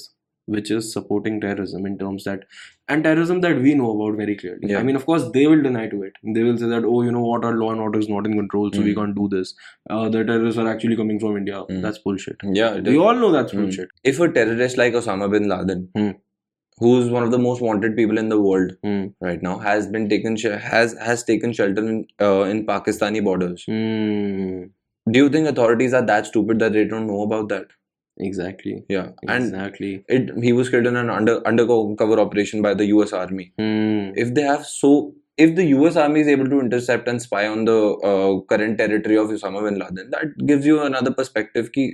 which 0.56 0.70
is 0.76 0.90
supporting 0.96 1.40
terrorism 1.46 1.88
in 1.90 1.96
terms 2.02 2.26
that, 2.30 2.44
and 2.88 3.04
terrorism 3.08 3.40
that 3.46 3.62
we 3.68 3.74
know 3.80 3.90
about 3.96 4.18
very 4.20 4.36
clearly. 4.42 4.70
Yeah. 4.72 4.82
I 4.82 4.84
mean, 4.90 5.00
of 5.00 5.06
course, 5.08 5.26
they 5.38 5.46
will 5.54 5.64
deny 5.68 5.88
to 5.94 6.04
it. 6.10 6.20
They 6.38 6.44
will 6.50 6.60
say 6.64 6.70
that, 6.74 6.86
oh, 6.92 7.02
you 7.08 7.12
know 7.18 7.24
what, 7.30 7.48
our 7.50 7.58
law 7.64 7.72
and 7.76 7.82
order 7.88 8.04
is 8.06 8.10
not 8.16 8.30
in 8.32 8.38
control, 8.42 8.70
so 8.76 8.82
mm. 8.82 8.90
we 8.90 8.94
Mm. 8.96 9.00
can't 9.02 9.16
do 9.22 9.28
this. 9.36 9.54
Uh, 9.90 10.04
the 10.18 10.24
terrorists 10.32 10.62
are 10.66 10.68
actually 10.74 11.00
coming 11.04 11.20
from 11.26 11.38
India. 11.44 11.64
Mm. 11.70 11.82
That's 11.88 12.04
bullshit. 12.08 12.46
Yeah, 12.62 12.80
We 12.90 12.98
is. 12.98 13.02
all 13.08 13.24
know 13.26 13.32
that's 13.38 13.58
Mm. 13.58 13.64
bullshit. 13.64 13.96
If 14.14 14.20
a 14.28 14.32
terrorist 14.40 14.82
like 14.84 15.00
Osama 15.04 15.32
bin 15.38 15.50
Laden, 15.56 15.88
Hmm. 16.02 16.12
Who's 16.82 17.10
one 17.16 17.24
of 17.28 17.32
the 17.32 17.40
most 17.46 17.62
wanted 17.68 17.96
people 17.96 18.18
in 18.22 18.30
the 18.34 18.40
world 18.42 18.72
Mm. 18.92 19.14
right 19.28 19.42
now, 19.48 19.58
has 19.66 19.88
been 19.96 20.08
taken 20.14 20.36
sh- 20.44 20.62
has 20.72 20.96
has 21.10 21.24
taken 21.32 21.54
shelter 21.60 21.84
in 21.94 22.00
uh, 22.30 22.42
in 22.56 22.66
Pakistani 22.72 23.24
borders, 23.30 23.66
Mm. 23.78 24.72
do 25.12 25.20
you 25.26 25.30
think 25.38 25.48
authorities 25.54 25.94
are 26.02 26.06
that 26.12 26.26
stupid 26.34 26.60
that 26.66 26.74
they 26.80 26.86
don't 26.96 27.08
know 27.14 27.22
about 27.30 27.48
that? 27.56 27.68
Exactly. 28.30 28.74
Yeah, 28.90 29.10
and 29.28 29.46
Exactly. 29.46 29.92
it 30.18 30.32
he 30.44 30.54
was 30.54 30.70
killed 30.70 30.86
in 30.94 30.96
an 30.96 31.10
under 31.10 31.36
undercover 31.54 32.20
operation 32.26 32.62
by 32.68 32.74
the 32.74 32.88
U.S. 32.88 33.14
Army. 33.24 33.48
Mm. 33.60 34.14
if 34.26 34.34
they 34.40 34.44
have 34.52 34.66
so 34.66 34.92
if 35.38 35.56
the 35.56 35.66
US 35.74 35.96
army 35.96 36.22
is 36.22 36.28
able 36.28 36.50
to 36.50 36.60
intercept 36.64 37.08
and 37.08 37.22
spy 37.22 37.48
on 37.48 37.64
the 37.66 37.78
uh, 38.10 38.42
current 38.54 38.78
territory 38.82 39.18
of 39.22 39.30
Osama 39.36 39.64
bin 39.68 39.80
Laden, 39.80 40.10
that 40.16 40.46
gives 40.46 40.66
you 40.72 40.82
another 40.88 41.14
perspective. 41.20 41.72
Ki 41.78 41.86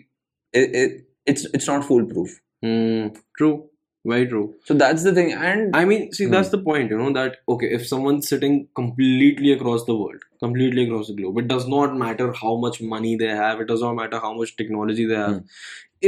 it, 0.53 0.75
it, 0.81 1.01
it's 1.25 1.45
it's 1.53 1.67
not 1.67 1.85
foolproof. 1.85 2.33
Mm. 2.65 3.15
True. 3.37 3.69
Very 4.09 4.25
true. 4.31 4.43
So 4.67 4.73
that's 4.81 5.03
the 5.05 5.11
thing. 5.15 5.31
And 5.47 5.75
I 5.77 5.83
mean, 5.87 6.03
see, 6.17 6.25
Hmm. 6.25 6.31
that's 6.35 6.49
the 6.51 6.59
point, 6.67 6.91
you 6.93 6.97
know, 6.99 7.11
that 7.17 7.37
okay, 7.53 7.69
if 7.77 7.87
someone's 7.87 8.29
sitting 8.33 8.55
completely 8.79 9.51
across 9.55 9.83
the 9.89 9.95
world, 10.01 10.21
completely 10.45 10.85
across 10.85 11.09
the 11.11 11.15
globe, 11.17 11.39
it 11.43 11.49
does 11.49 11.67
not 11.73 11.97
matter 12.03 12.27
how 12.41 12.53
much 12.65 12.79
money 12.93 13.15
they 13.23 13.31
have, 13.41 13.59
it 13.65 13.67
does 13.73 13.81
not 13.87 13.97
matter 14.01 14.21
how 14.27 14.31
much 14.37 14.55
technology 14.61 15.05
they 15.11 15.19
have. 15.23 15.41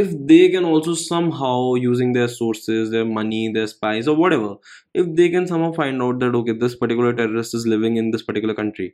If 0.03 0.13
they 0.31 0.41
can 0.55 0.65
also 0.71 0.93
somehow, 1.03 1.73
using 1.83 2.13
their 2.13 2.27
sources, 2.37 2.91
their 2.95 3.05
money, 3.19 3.43
their 3.59 3.67
spies, 3.67 4.07
or 4.07 4.15
whatever, 4.15 4.55
if 4.93 5.13
they 5.21 5.29
can 5.37 5.47
somehow 5.53 5.71
find 5.81 6.01
out 6.07 6.19
that 6.25 6.35
okay, 6.41 6.57
this 6.65 6.75
particular 6.85 7.13
terrorist 7.21 7.55
is 7.61 7.67
living 7.75 7.97
in 8.03 8.11
this 8.11 8.21
particular 8.31 8.53
country, 8.63 8.93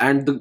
and 0.00 0.26
the 0.26 0.36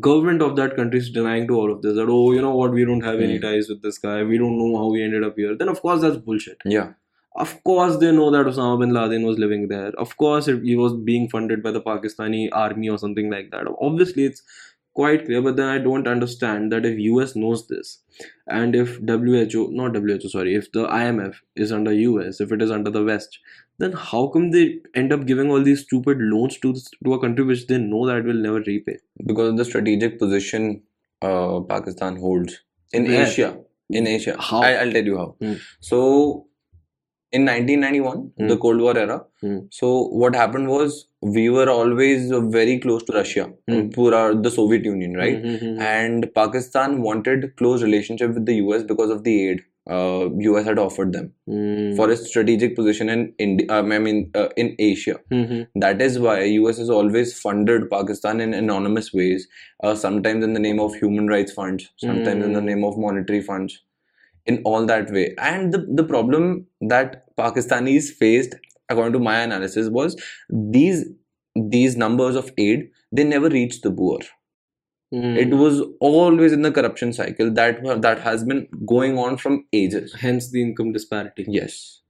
government 0.00 0.40
of 0.42 0.56
that 0.56 0.76
country 0.76 0.98
is 1.00 1.10
denying 1.10 1.46
to 1.48 1.54
all 1.60 1.72
of 1.72 1.82
this 1.82 1.96
that 1.96 2.08
oh, 2.08 2.32
you 2.32 2.40
know 2.40 2.54
what, 2.56 2.70
we 2.80 2.84
don't 2.84 3.02
have 3.10 3.20
any 3.28 3.36
Hmm. 3.38 3.46
ties 3.48 3.68
with 3.68 3.82
this 3.82 3.98
guy, 3.98 4.22
we 4.32 4.38
don't 4.38 4.58
know 4.64 4.76
how 4.82 4.92
he 4.94 5.02
ended 5.02 5.24
up 5.30 5.36
here, 5.44 5.56
then 5.62 5.68
of 5.76 5.80
course 5.82 6.00
that's 6.02 6.16
bullshit. 6.28 6.58
yeah, 6.64 6.92
Of 7.36 7.62
course, 7.64 7.96
they 7.96 8.12
know 8.12 8.30
that 8.30 8.46
Osama 8.46 8.78
bin 8.80 8.90
Laden 8.90 9.24
was 9.24 9.38
living 9.38 9.68
there. 9.68 9.92
Of 9.98 10.16
course, 10.18 10.48
it, 10.48 10.62
he 10.62 10.76
was 10.76 10.92
being 10.92 11.28
funded 11.28 11.62
by 11.62 11.70
the 11.70 11.80
Pakistani 11.80 12.48
army 12.52 12.88
or 12.90 12.98
something 12.98 13.30
like 13.30 13.50
that. 13.50 13.66
Obviously, 13.80 14.24
it's 14.24 14.42
quite 14.94 15.24
clear 15.24 15.40
but 15.40 15.56
then 15.56 15.68
i 15.68 15.78
don't 15.78 16.06
understand 16.06 16.70
that 16.70 16.84
if 16.84 16.98
us 17.20 17.34
knows 17.34 17.66
this 17.68 17.98
and 18.46 18.74
if 18.76 18.96
who 18.96 19.72
not 19.72 19.96
who 19.96 20.28
sorry 20.28 20.54
if 20.54 20.70
the 20.72 20.86
imf 20.86 21.36
is 21.56 21.72
under 21.72 21.92
us 21.92 22.40
if 22.40 22.52
it 22.52 22.60
is 22.60 22.70
under 22.70 22.90
the 22.90 23.02
west 23.02 23.38
then 23.78 23.92
how 23.92 24.26
come 24.26 24.50
they 24.50 24.78
end 24.94 25.12
up 25.12 25.24
giving 25.24 25.50
all 25.50 25.62
these 25.62 25.82
stupid 25.82 26.18
loans 26.20 26.58
to 26.58 26.74
to 27.04 27.14
a 27.14 27.20
country 27.20 27.44
which 27.44 27.66
they 27.68 27.78
know 27.78 28.06
that 28.06 28.24
will 28.24 28.42
never 28.48 28.60
repay 28.60 28.98
because 29.26 29.48
of 29.48 29.56
the 29.56 29.64
strategic 29.64 30.18
position 30.18 30.82
uh, 31.22 31.60
pakistan 31.60 32.16
holds 32.16 32.60
in 32.92 33.04
Where? 33.06 33.22
asia 33.22 33.58
in 33.88 34.06
asia 34.06 34.36
How? 34.38 34.60
I, 34.62 34.72
i'll 34.74 34.92
tell 34.92 35.04
you 35.04 35.16
how 35.16 35.36
Hmm. 35.40 35.54
so 35.80 36.46
in 37.32 37.44
1991 37.44 38.18
Hmm. 38.38 38.48
the 38.52 38.56
cold 38.64 38.80
war 38.86 38.94
era 39.04 39.18
Hmm. 39.44 39.58
so 39.78 39.88
what 40.22 40.34
happened 40.42 40.68
was 40.68 40.96
we 41.36 41.44
were 41.56 41.68
always 41.70 42.30
uh, 42.38 42.40
very 42.58 42.78
close 42.84 43.02
to 43.08 43.12
russia 43.20 43.44
Hmm. 43.70 43.88
pura, 43.96 44.22
the 44.46 44.50
soviet 44.60 44.84
union 44.94 45.14
right 45.24 45.42
Mhm. 45.42 45.74
and 45.96 46.28
pakistan 46.40 46.96
wanted 47.08 47.46
close 47.60 47.82
relationship 47.88 48.34
with 48.38 48.46
the 48.50 48.56
us 48.76 48.82
because 48.94 49.10
of 49.16 49.22
the 49.28 49.36
aid 49.48 49.62
uh, 49.94 50.24
us 50.56 50.64
had 50.70 50.78
offered 50.86 51.12
them 51.18 51.24
Mm. 51.52 51.96
for 51.96 52.04
its 52.14 52.20
strategic 52.32 52.74
position 52.76 53.08
in 53.14 53.22
India, 53.44 53.66
um, 53.76 53.90
I 53.96 53.98
mean, 54.04 54.18
uh, 54.40 54.48
in 54.62 54.68
Asia. 54.88 55.14
Mhm. 55.38 55.62
That 55.84 56.00
is 56.06 56.18
why 56.26 56.34
US 56.58 56.78
has 56.82 56.90
always 56.98 57.32
funded 57.38 57.88
Pakistan 57.94 58.40
in 58.44 58.54
anonymous 58.58 59.08
ways. 59.20 59.48
Uh, 59.82 59.94
sometimes 60.04 60.44
in 60.48 60.52
the 60.58 60.62
name 60.66 60.78
of 60.84 60.94
human 61.00 61.26
rights 61.34 61.56
funds, 61.58 61.88
sometimes 62.04 62.44
in 62.48 62.52
the 62.58 62.60
Mm. 62.60 62.70
name 62.72 62.84
of 62.90 62.96
monetary 63.06 63.40
funds. 63.48 63.74
In 64.46 64.60
all 64.64 64.86
that 64.86 65.10
way, 65.12 65.34
and 65.38 65.72
the 65.72 65.86
the 66.00 66.04
problem 66.04 66.66
that 66.80 67.24
Pakistanis 67.36 68.10
faced, 68.22 68.54
according 68.88 69.12
to 69.14 69.20
my 69.20 69.38
analysis, 69.40 69.88
was 69.88 70.16
these 70.50 71.04
these 71.74 71.96
numbers 71.96 72.34
of 72.34 72.50
aid 72.58 72.88
they 73.12 73.24
never 73.24 73.48
reached 73.48 73.82
the 73.84 73.90
poor. 73.92 74.18
Mm. 75.14 75.36
It 75.36 75.54
was 75.54 75.80
always 76.00 76.52
in 76.52 76.62
the 76.62 76.72
corruption 76.72 77.12
cycle 77.12 77.50
that 77.52 77.82
that 78.02 78.20
has 78.20 78.44
been 78.44 78.66
going 78.86 79.18
on 79.18 79.36
from 79.36 79.64
ages. 79.72 80.14
hence 80.26 80.50
the 80.50 80.62
income 80.62 80.92
disparity 80.92 81.44
Yes. 81.48 82.00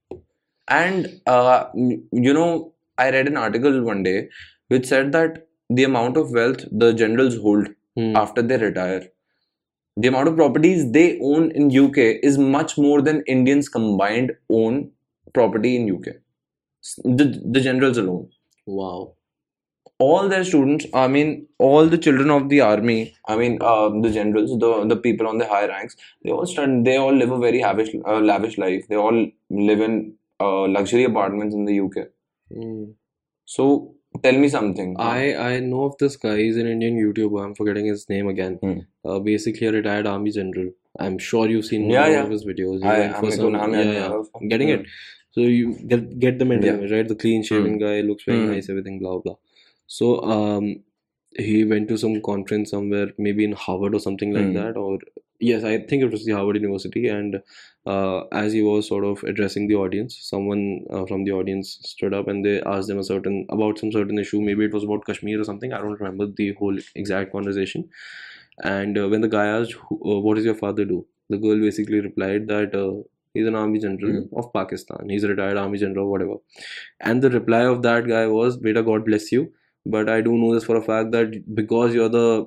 And, 0.68 1.20
uh, 1.26 1.64
you 1.74 2.32
know, 2.32 2.74
I 2.98 3.10
read 3.10 3.26
an 3.28 3.36
article 3.36 3.82
one 3.82 4.02
day 4.02 4.28
which 4.68 4.86
said 4.86 5.12
that 5.12 5.48
the 5.68 5.84
amount 5.84 6.16
of 6.16 6.30
wealth 6.32 6.64
the 6.70 6.92
generals 6.92 7.36
hold 7.46 7.68
Mm. 7.98 8.14
after 8.16 8.40
they 8.40 8.56
retire, 8.56 9.02
the 9.96 10.08
amount 10.08 10.28
of 10.28 10.36
properties 10.36 10.90
they 10.90 11.18
own 11.20 11.50
in 11.52 11.76
UK 11.76 11.98
is 12.22 12.38
much 12.38 12.78
more 12.78 13.02
than 13.02 13.22
Indians 13.26 13.68
combined 13.68 14.32
own 14.48 14.90
property 15.34 15.76
in 15.76 15.94
UK. 15.94 16.16
The, 17.04 17.40
the 17.44 17.60
generals 17.60 17.98
alone. 17.98 18.30
wow 18.66 19.14
All 20.04 20.28
their 20.30 20.44
students, 20.44 20.86
I 21.00 21.06
mean, 21.06 21.46
all 21.58 21.86
the 21.86 21.98
children 22.04 22.30
of 22.36 22.48
the 22.48 22.60
army, 22.60 23.14
I 23.32 23.36
mean, 23.36 23.58
uh, 23.60 23.88
the 24.04 24.10
generals, 24.10 24.54
the 24.62 24.70
the 24.92 24.96
people 24.96 25.28
on 25.32 25.38
the 25.42 25.46
high 25.50 25.66
ranks, 25.72 25.96
they 26.24 26.32
all 26.36 26.48
stand, 26.52 26.88
they 26.88 26.96
all 27.02 27.14
live 27.20 27.34
a 27.36 27.38
very 27.44 27.60
lavish, 27.66 27.92
uh, 28.14 28.18
lavish 28.30 28.56
life. 28.62 28.88
They 28.88 28.96
all 28.96 29.20
live 29.68 29.84
in 29.88 29.94
uh, 30.46 30.66
luxury 30.78 31.04
apartments 31.10 31.54
in 31.54 31.66
the 31.70 31.78
UK. 31.84 32.08
Mm. 32.56 32.94
So 33.44 33.68
Tell 34.22 34.38
me 34.38 34.48
something. 34.48 34.96
I, 34.98 35.34
I 35.34 35.60
know 35.60 35.84
of 35.84 35.96
this 35.98 36.16
guy. 36.16 36.36
He's 36.38 36.56
an 36.56 36.66
Indian 36.66 36.96
YouTuber. 36.96 37.44
I'm 37.44 37.54
forgetting 37.54 37.86
his 37.86 38.08
name 38.08 38.28
again. 38.28 38.58
Hmm. 38.62 38.78
Uh, 39.04 39.18
basically, 39.18 39.66
a 39.66 39.72
retired 39.72 40.06
army 40.06 40.30
general. 40.30 40.70
I'm 40.98 41.18
sure 41.18 41.48
you've 41.48 41.64
seen 41.64 41.88
yeah, 41.88 42.06
yeah. 42.06 42.22
of 42.22 42.30
his 42.30 42.44
videos. 42.44 42.84
I, 42.84 43.18
for 43.18 43.30
some, 43.30 43.54
yeah, 43.54 43.82
yeah. 43.82 44.22
I'm 44.34 44.48
getting 44.48 44.68
hmm. 44.68 44.80
it. 44.80 44.86
So 45.30 45.40
you 45.40 45.74
get, 45.86 46.18
get 46.18 46.38
the 46.38 46.44
mental 46.44 46.68
yeah. 46.68 46.74
image, 46.74 46.92
right? 46.92 47.08
The 47.08 47.14
clean 47.14 47.42
shaven 47.42 47.74
hmm. 47.74 47.78
guy 47.78 48.00
looks 48.02 48.24
very 48.24 48.44
hmm. 48.44 48.52
nice, 48.52 48.68
everything, 48.68 48.98
blah 48.98 49.18
blah. 49.18 49.36
So 49.86 50.20
um, 50.22 50.82
he 51.36 51.64
went 51.64 51.88
to 51.88 51.96
some 51.96 52.20
conference 52.22 52.70
somewhere, 52.70 53.12
maybe 53.18 53.44
in 53.44 53.52
Harvard 53.52 53.94
or 53.94 54.00
something 54.00 54.32
like 54.32 54.46
Hmm. 54.46 54.54
that, 54.54 54.76
or 54.76 54.98
yes, 55.40 55.64
I 55.64 55.78
think 55.78 56.02
it 56.02 56.10
was 56.10 56.24
the 56.24 56.32
Harvard 56.32 56.56
University. 56.56 57.08
And 57.08 57.42
uh, 57.86 58.20
as 58.32 58.52
he 58.52 58.62
was 58.62 58.86
sort 58.88 59.04
of 59.04 59.22
addressing 59.24 59.66
the 59.68 59.74
audience, 59.76 60.18
someone 60.20 60.84
uh, 60.90 61.04
from 61.06 61.24
the 61.24 61.32
audience 61.32 61.78
stood 61.82 62.14
up 62.14 62.28
and 62.28 62.44
they 62.44 62.60
asked 62.62 62.90
him 62.90 62.98
a 62.98 63.04
certain 63.04 63.46
about 63.50 63.78
some 63.78 63.90
certain 63.92 64.18
issue. 64.18 64.40
Maybe 64.40 64.64
it 64.66 64.72
was 64.74 64.84
about 64.84 65.04
Kashmir 65.06 65.40
or 65.40 65.44
something. 65.44 65.72
I 65.72 65.78
don't 65.78 66.00
remember 66.00 66.26
the 66.26 66.52
whole 66.60 66.78
exact 66.94 67.32
conversation. 67.32 67.88
And 68.62 68.98
uh, 68.98 69.08
when 69.08 69.20
the 69.20 69.28
guy 69.28 69.46
asked, 69.46 69.74
uh, 69.90 70.20
"What 70.26 70.36
does 70.36 70.44
your 70.44 70.54
father 70.54 70.84
do?" 70.84 71.06
the 71.30 71.38
girl 71.38 71.58
basically 71.60 71.98
replied 72.00 72.46
that 72.48 72.74
uh, 72.74 72.92
he's 73.32 73.46
an 73.46 73.54
army 73.54 73.78
general 73.78 74.28
of 74.36 74.52
Pakistan. 74.52 75.08
He's 75.08 75.24
a 75.24 75.28
retired 75.28 75.56
army 75.56 75.78
general, 75.78 76.10
whatever. 76.10 76.34
And 77.00 77.22
the 77.22 77.30
reply 77.30 77.60
of 77.74 77.82
that 77.82 78.06
guy 78.06 78.26
was, 78.26 78.56
"Beta, 78.58 78.82
God 78.82 79.04
bless 79.06 79.32
you." 79.32 79.44
But 79.84 80.08
I 80.08 80.20
do 80.20 80.32
know 80.36 80.54
this 80.54 80.64
for 80.64 80.76
a 80.76 80.82
fact 80.82 81.12
that 81.12 81.54
because 81.54 81.94
you're 81.94 82.08
the 82.08 82.46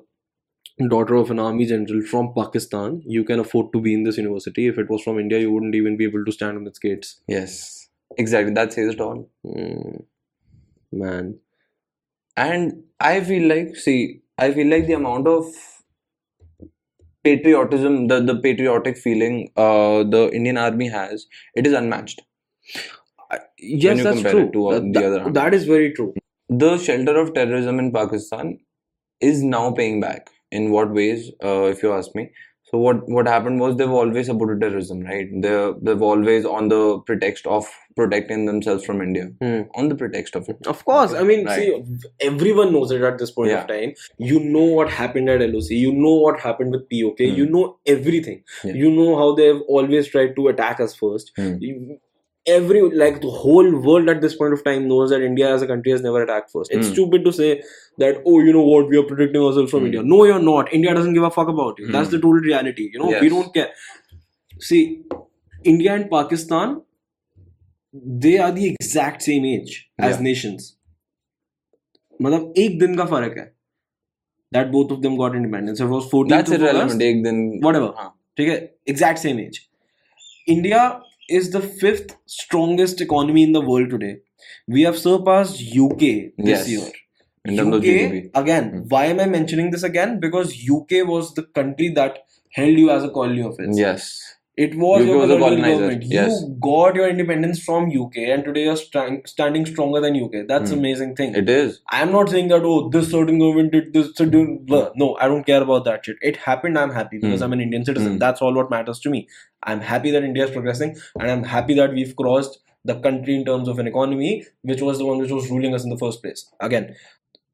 daughter 0.89 1.15
of 1.15 1.31
an 1.31 1.39
army 1.39 1.65
general 1.65 2.01
from 2.01 2.33
Pakistan, 2.33 3.01
you 3.05 3.23
can 3.23 3.39
afford 3.39 3.71
to 3.73 3.81
be 3.81 3.93
in 3.93 4.03
this 4.03 4.17
university. 4.17 4.67
If 4.67 4.77
it 4.77 4.89
was 4.89 5.01
from 5.03 5.19
India, 5.19 5.39
you 5.39 5.51
wouldn't 5.51 5.75
even 5.75 5.97
be 5.97 6.05
able 6.05 6.25
to 6.25 6.31
stand 6.31 6.57
on 6.57 6.67
its 6.67 6.79
gates. 6.79 7.21
Yes, 7.27 7.89
exactly. 8.17 8.53
That 8.53 8.73
says 8.73 8.93
it 8.93 9.01
all. 9.01 9.29
Mm, 9.45 10.03
man. 10.91 11.39
And 12.37 12.83
I 12.99 13.21
feel 13.21 13.47
like, 13.47 13.75
see, 13.75 14.21
I 14.37 14.51
feel 14.53 14.67
like 14.67 14.87
the 14.87 14.93
amount 14.93 15.27
of 15.27 15.45
patriotism, 17.23 18.07
the, 18.07 18.19
the 18.21 18.35
patriotic 18.39 18.97
feeling 18.97 19.51
uh, 19.57 20.03
the 20.03 20.29
Indian 20.33 20.57
army 20.57 20.89
has, 20.89 21.25
it 21.55 21.65
is 21.65 21.73
unmatched. 21.73 22.21
Yes, 23.57 24.03
that's 24.03 24.21
true. 24.21 24.47
it 24.47 24.53
to, 24.53 24.91
the 24.91 24.99
that- 24.99 25.33
that 25.33 25.53
is 25.53 25.65
very 25.65 25.93
true. 25.93 26.13
The 26.49 26.77
shelter 26.77 27.17
of 27.17 27.33
terrorism 27.33 27.79
in 27.79 27.91
Pakistan 27.91 28.59
is 29.21 29.43
now 29.43 29.71
paying 29.71 29.99
back. 30.01 30.29
In 30.51 30.71
what 30.71 30.91
ways, 30.93 31.31
uh, 31.43 31.63
if 31.65 31.81
you 31.83 31.91
ask 31.93 32.13
me? 32.15 32.31
So 32.69 32.77
what 32.79 33.07
what 33.09 33.27
happened 33.27 33.59
was 33.59 33.75
they've 33.75 33.89
always 34.01 34.25
supported 34.27 34.61
terrorism, 34.61 35.01
right? 35.01 35.27
They 35.41 35.73
they've 35.81 36.01
always 36.01 36.45
on 36.45 36.69
the 36.69 36.99
pretext 37.09 37.45
of 37.47 37.67
protecting 37.95 38.45
themselves 38.45 38.83
from 38.85 39.01
India, 39.01 39.25
Hmm. 39.41 39.61
on 39.75 39.89
the 39.89 39.95
pretext 39.95 40.35
of 40.35 40.49
it. 40.49 40.65
Of 40.67 40.83
course, 40.85 41.13
I 41.13 41.23
mean, 41.23 41.45
Right. 41.45 41.59
see, 41.59 42.07
everyone 42.29 42.73
knows 42.73 42.91
it 42.91 43.01
at 43.09 43.17
this 43.19 43.31
point 43.31 43.51
Yeah. 43.51 43.61
of 43.61 43.67
time. 43.67 43.93
You 44.17 44.39
know 44.39 44.63
what 44.79 44.89
happened 44.89 45.29
at 45.29 45.41
LOC. 45.41 45.75
You 45.83 45.93
know 45.93 46.15
what 46.15 46.39
happened 46.47 46.71
with 46.77 46.89
POK. 46.89 47.29
Hmm. 47.29 47.35
You 47.41 47.45
know 47.57 47.77
everything. 47.85 48.41
Yeah. 48.63 48.73
You 48.73 48.91
know 48.91 49.15
how 49.21 49.29
they've 49.35 49.61
always 49.67 50.07
tried 50.07 50.35
to 50.41 50.47
attack 50.49 50.79
us 50.87 50.95
first. 50.95 51.31
Hmm. 51.37 51.55
You- 51.59 51.99
Every 52.46 52.80
like 53.00 53.20
the 53.22 53.30
whole 53.30 53.66
world 53.86 54.08
at 54.08 54.20
this 54.22 54.34
point 54.34 54.54
of 54.54 54.62
time 54.64 54.86
knows 54.88 55.10
that 55.10 55.22
India 55.22 55.48
as 55.54 55.62
a 55.62 55.66
country 55.66 55.92
has 55.92 56.00
never 56.04 56.22
attacked 56.22 56.50
first. 56.50 56.70
It's 56.76 56.86
Hmm. 56.86 56.92
stupid 56.94 57.24
to 57.26 57.32
say 57.38 57.48
that 58.04 58.22
oh 58.26 58.40
you 58.46 58.54
know 58.56 58.62
what 58.68 58.88
we 58.92 58.96
are 59.00 59.02
protecting 59.10 59.42
ourselves 59.48 59.70
from 59.74 59.80
Hmm. 59.80 59.86
India. 59.90 60.02
No, 60.12 60.20
you're 60.30 60.42
not. 60.46 60.72
India 60.78 60.94
doesn't 60.98 61.18
give 61.18 61.22
a 61.22 61.30
fuck 61.30 61.48
about 61.54 61.78
you. 61.82 61.90
That's 61.96 62.08
Hmm. 62.08 62.16
the 62.16 62.20
total 62.26 62.40
reality. 62.50 62.86
You 62.94 63.02
know 63.02 63.10
we 63.10 63.28
Yes. 63.28 63.34
don't 63.34 63.52
care. 63.58 63.68
See, 64.70 64.80
India 65.74 65.92
and 65.98 66.08
Pakistan, 66.14 66.74
they 68.24 68.38
are 68.38 68.50
the 68.60 68.66
exact 68.72 69.22
same 69.28 69.44
age 69.52 69.76
as 70.10 70.16
Yeah. 70.16 70.24
nations. 70.30 70.68
मतलब 72.22 72.54
एक 72.58 72.78
दिन 72.78 72.96
का 72.96 73.04
फर्क 73.14 73.38
है 73.38 73.50
that 74.54 74.70
both 74.72 74.92
of 74.94 75.02
them 75.02 75.16
got 75.18 75.34
independence. 75.40 75.80
It 75.84 75.90
was 75.90 76.06
14th 76.12 76.32
That's 76.36 76.50
of 76.54 76.60
irrelevant. 76.60 76.90
August. 76.90 77.02
एक 77.10 77.22
दिन 77.24 77.38
Whatever. 77.66 77.92
हाँ. 77.98 78.08
ठीक 78.36 78.48
है 78.48 78.56
exact 78.94 79.22
same 79.26 79.40
age. 79.44 79.60
India 80.54 80.80
is 81.29 81.51
the 81.51 81.61
fifth 81.61 82.15
strongest 82.25 83.01
economy 83.01 83.43
in 83.43 83.51
the 83.51 83.61
world 83.61 83.89
today. 83.89 84.17
We 84.67 84.83
have 84.83 84.97
surpassed 84.97 85.61
UK 85.61 86.33
this 86.37 86.67
Yes. 86.67 86.69
year. 86.69 86.87
In 87.45 87.59
UK 87.59 88.31
again. 88.33 88.69
Hmm. 88.69 88.79
Why 88.89 89.05
am 89.05 89.19
I 89.19 89.25
mentioning 89.27 89.69
this 89.71 89.83
again? 89.83 90.19
Because 90.19 90.53
UK 90.69 91.03
was 91.03 91.33
the 91.35 91.43
country 91.43 91.89
that 91.89 92.19
held 92.53 92.77
you 92.77 92.89
as 92.89 93.03
a 93.03 93.09
colony 93.09 93.43
of 93.43 93.59
its. 93.59 93.77
Yes. 93.77 94.34
It 94.57 94.73
was 94.75 95.01
UK 95.01 95.07
your 95.07 95.17
was 95.17 95.29
colonizer, 95.29 95.71
government. 95.79 96.03
yes. 96.05 96.31
You 96.41 96.57
got 96.61 96.95
your 96.95 97.09
independence 97.09 97.61
from 97.61 97.89
UK, 97.91 98.17
and 98.35 98.45
today 98.45 98.63
you're 98.63 98.77
stand, 98.77 99.23
standing 99.27 99.65
stronger 99.65 99.99
than 99.99 100.15
UK. 100.15 100.43
That's 100.47 100.71
Hmm. 100.71 100.77
amazing 100.79 101.15
thing. 101.17 101.35
It 101.35 101.49
is. 101.49 101.81
I'm 101.89 102.11
not 102.13 102.29
saying 102.29 102.47
that 102.53 102.63
oh 102.63 102.87
this 102.89 103.09
certain 103.11 103.37
government 103.39 103.73
did 103.73 103.91
this 103.97 104.13
certain 104.15 104.59
blah. 104.69 104.91
no 104.95 105.17
I 105.19 105.27
don't 105.27 105.45
care 105.45 105.61
about 105.61 105.83
that 105.89 106.05
shit. 106.05 106.15
It 106.21 106.37
happened. 106.37 106.79
I'm 106.83 106.93
happy 106.99 107.17
because 107.17 107.39
Hmm. 107.41 107.45
I'm 107.49 107.53
an 107.53 107.61
Indian 107.67 107.83
citizen. 107.83 108.13
Hmm. 108.13 108.17
That's 108.19 108.41
all 108.41 108.53
what 108.61 108.69
matters 108.69 108.99
to 109.07 109.09
me. 109.09 109.27
I'm 109.63 109.81
happy 109.81 110.11
that 110.11 110.23
India 110.23 110.45
is 110.45 110.51
progressing, 110.51 110.95
and 111.19 111.29
I'm 111.35 111.43
happy 111.43 111.73
that 111.81 111.91
we've 111.99 112.15
crossed 112.15 112.59
the 112.85 112.95
country 113.09 113.35
in 113.35 113.43
terms 113.45 113.67
of 113.67 113.79
an 113.79 113.87
economy, 113.87 114.45
which 114.61 114.81
was 114.81 114.99
the 114.99 115.05
one 115.05 115.17
which 115.17 115.31
was 115.31 115.49
ruling 115.51 115.73
us 115.75 115.83
in 115.83 115.89
the 115.89 115.97
first 115.97 116.21
place. 116.23 116.45
Again, 116.61 116.95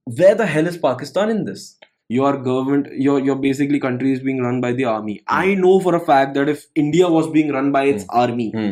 where 0.06 0.36
the 0.36 0.46
hell 0.46 0.68
is 0.68 0.78
Pakistan 0.78 1.30
in 1.30 1.46
this? 1.46 1.78
Your 2.18 2.32
government, 2.46 2.88
your 3.08 3.20
your 3.30 3.36
basically 3.46 3.80
country 3.86 4.14
is 4.14 4.22
being 4.30 4.42
run 4.46 4.60
by 4.66 4.72
the 4.80 4.86
army. 4.94 5.16
I 5.42 5.54
know 5.66 5.74
for 5.86 5.94
a 5.96 6.00
fact 6.10 6.34
that 6.40 6.50
if 6.56 6.66
India 6.86 7.10
was 7.18 7.30
being 7.38 7.52
run 7.58 7.72
by 7.78 7.84
its 7.94 8.06
army, 8.24 8.48
Hmm. 8.56 8.72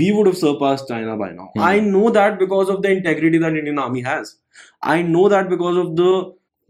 we 0.00 0.12
would 0.16 0.26
have 0.30 0.38
surpassed 0.44 0.88
China 0.94 1.16
by 1.24 1.30
now. 1.40 1.50
Hmm. 1.54 1.60
I 1.60 1.80
know 1.90 2.10
that 2.18 2.38
because 2.44 2.72
of 2.76 2.80
the 2.86 2.90
integrity 2.96 3.38
that 3.44 3.60
Indian 3.62 3.78
army 3.88 4.02
has. 4.08 4.32
I 4.94 4.96
know 5.02 5.28
that 5.36 5.48
because 5.56 5.76
of 5.84 5.94
the 6.02 6.10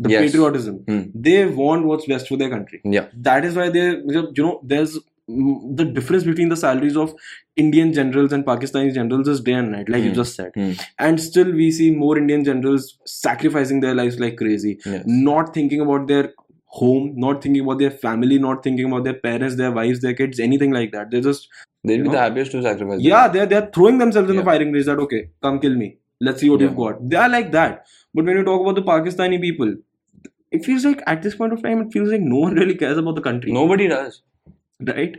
the 0.04 0.10
Yes. 0.10 0.22
patriotism. 0.26 0.78
Hmm. 0.88 1.02
They 1.28 1.46
want 1.46 1.84
what's 1.90 2.06
best 2.12 2.28
for 2.28 2.36
their 2.36 2.50
country. 2.54 2.80
Yeah. 2.84 3.10
That 3.30 3.44
is 3.44 3.56
why 3.62 3.68
they, 3.68 3.84
you 4.14 4.24
know, 4.46 4.54
there's 4.62 4.96
mm, 4.98 5.04
the 5.28 5.84
difference 5.84 6.24
between 6.24 6.48
the 6.50 6.56
salaries 6.56 6.96
of 6.96 7.14
Indian 7.56 7.92
generals 7.92 8.32
and 8.32 8.44
Pakistani 8.44 8.92
generals 8.92 9.26
is 9.28 9.40
day 9.40 9.52
and 9.54 9.72
night, 9.72 9.88
like 9.88 10.02
you 10.02 10.10
Hmm. 10.10 10.14
just 10.14 10.34
said. 10.36 10.50
Hmm. 10.54 10.72
And 10.98 11.20
still, 11.20 11.50
we 11.52 11.70
see 11.70 11.90
more 11.92 12.18
Indian 12.18 12.44
generals 12.44 12.98
sacrificing 13.06 13.80
their 13.80 13.94
lives 13.94 14.18
like 14.20 14.36
crazy, 14.36 14.78
Yes. 14.84 15.04
not 15.06 15.54
thinking 15.54 15.80
about 15.80 16.08
their 16.08 16.32
home, 16.66 17.12
not 17.16 17.42
thinking 17.42 17.62
about 17.64 17.78
their 17.78 17.90
family, 17.90 18.38
not 18.38 18.62
thinking 18.62 18.86
about 18.86 19.04
their 19.04 19.14
parents, 19.14 19.56
their 19.56 19.72
wives, 19.72 20.00
their 20.00 20.12
kids, 20.12 20.40
anything 20.40 20.72
like 20.72 20.92
that. 20.92 21.10
They're 21.10 21.20
just 21.32 21.48
They'll 21.86 21.98
be 21.98 22.04
No. 22.04 22.12
the 22.12 22.18
happiest 22.18 22.50
to 22.52 22.62
sacrifice. 22.62 23.00
yeah, 23.02 23.28
they're 23.28 23.44
they're 23.46 23.70
throwing 23.74 23.98
themselves 23.98 24.30
in 24.30 24.36
the 24.36 24.42
firing 24.44 24.72
range. 24.72 24.86
That 24.86 24.98
okay, 25.06 25.28
come 25.42 25.58
kill 25.64 25.74
me. 25.80 25.98
Let's 26.28 26.40
see 26.40 26.48
what 26.50 26.60
Yeah. 26.60 26.68
you've 26.68 26.76
got. 26.76 27.02
They 27.14 27.16
are 27.24 27.28
like 27.28 27.50
that. 27.52 27.84
But 28.14 28.24
when 28.24 28.36
you 28.38 28.44
talk 28.44 28.62
about 28.62 28.74
the 28.76 28.82
Pakistani 28.92 29.40
people, 29.42 29.74
it 30.50 30.64
feels 30.64 30.84
like 30.86 31.02
at 31.06 31.22
this 31.22 31.34
point 31.34 31.52
of 31.52 31.62
time, 31.62 31.82
it 31.82 31.92
feels 31.92 32.08
like 32.14 32.22
no 32.22 32.38
one 32.46 32.54
really 32.54 32.74
cares 32.84 32.96
about 33.02 33.16
the 33.16 33.20
country. 33.26 33.52
Nobody 33.52 33.88
does 33.88 34.22
right? 34.83 35.15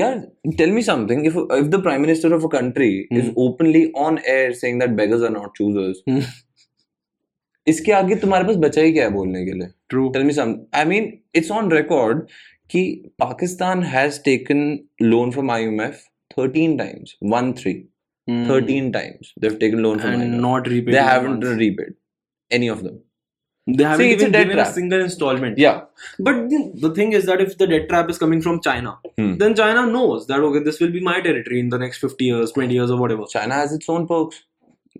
Yeah, 0.00 0.20
tell 0.60 0.72
me 0.78 0.82
something. 0.82 1.24
If 1.30 1.36
if 1.58 1.70
the 1.74 1.80
prime 1.88 2.02
minister 2.06 2.32
of 2.38 2.44
a 2.44 2.52
country 2.54 2.90
is 3.20 3.24
Hmm. 3.28 3.40
openly 3.46 3.82
on 4.06 4.18
air 4.36 4.52
saying 4.62 4.80
that 4.82 4.96
beggars 5.02 5.26
are 5.28 5.34
not 5.38 5.54
choosers, 5.60 6.02
Hmm. 6.08 6.22
इसके 7.68 7.92
आगे 7.92 8.14
तुम्हारे 8.16 8.44
पास 8.44 8.56
बचा 8.56 8.82
ही 8.82 8.92
क्या 8.92 9.04
है 9.04 9.10
बोलने 9.10 9.44
के 9.44 9.52
लिए? 9.52 9.68
True. 9.92 10.04
Tell 10.14 10.24
me 10.28 10.34
some. 10.38 10.52
I 10.80 10.84
mean, 10.92 11.08
it's 11.40 11.50
on 11.56 11.68
record 11.76 12.22
कि 12.74 12.82
Pakistan 13.22 13.82
has 13.94 14.18
taken 14.28 14.62
loan 15.02 15.32
from 15.36 15.52
IMF 15.56 16.00
13 16.36 16.76
times, 16.80 17.14
one 17.34 17.52
three, 17.60 17.76
Hmm. 18.30 18.44
13 18.50 18.90
times. 18.96 19.32
They've 19.44 19.58
taken 19.64 19.82
loan 19.86 19.98
from 19.98 20.14
and 20.14 20.22
IMF. 20.22 20.40
not 20.46 20.70
repaid. 20.74 20.94
they 20.94 21.02
in 21.04 21.10
haven't 21.10 21.38
advance. 21.44 21.60
repaid 21.64 21.96
any 22.50 22.70
of 22.76 22.82
them. 22.88 22.98
They 23.67 23.83
haven't 23.83 23.97
See, 24.05 24.11
a 24.11 24.15
even 24.15 24.31
given 24.31 24.59
a 24.59 24.65
single 24.71 25.01
installment. 25.01 25.57
Yeah. 25.57 25.81
But 26.19 26.49
the, 26.49 26.71
the 26.75 26.93
thing 26.93 27.13
is 27.13 27.25
that 27.25 27.41
if 27.41 27.57
the 27.57 27.65
debt 27.65 27.89
trap 27.89 28.09
is 28.11 28.17
coming 28.19 28.41
from 28.41 28.61
China, 28.61 28.97
Hmm. 29.17 29.37
then 29.37 29.55
China 29.55 29.85
knows 29.87 30.27
that 30.27 30.39
okay, 30.39 30.59
this 30.63 30.79
will 30.79 30.91
be 30.91 30.99
my 31.01 31.19
territory 31.21 31.59
in 31.59 31.69
the 31.69 31.79
next 31.79 31.97
50 31.99 32.25
years, 32.25 32.51
20 32.51 32.73
years, 32.73 32.91
or 32.91 32.99
whatever. 32.99 33.23
China 33.27 33.55
has 33.55 33.73
its 33.73 33.89
own 33.89 34.05
perks. 34.07 34.43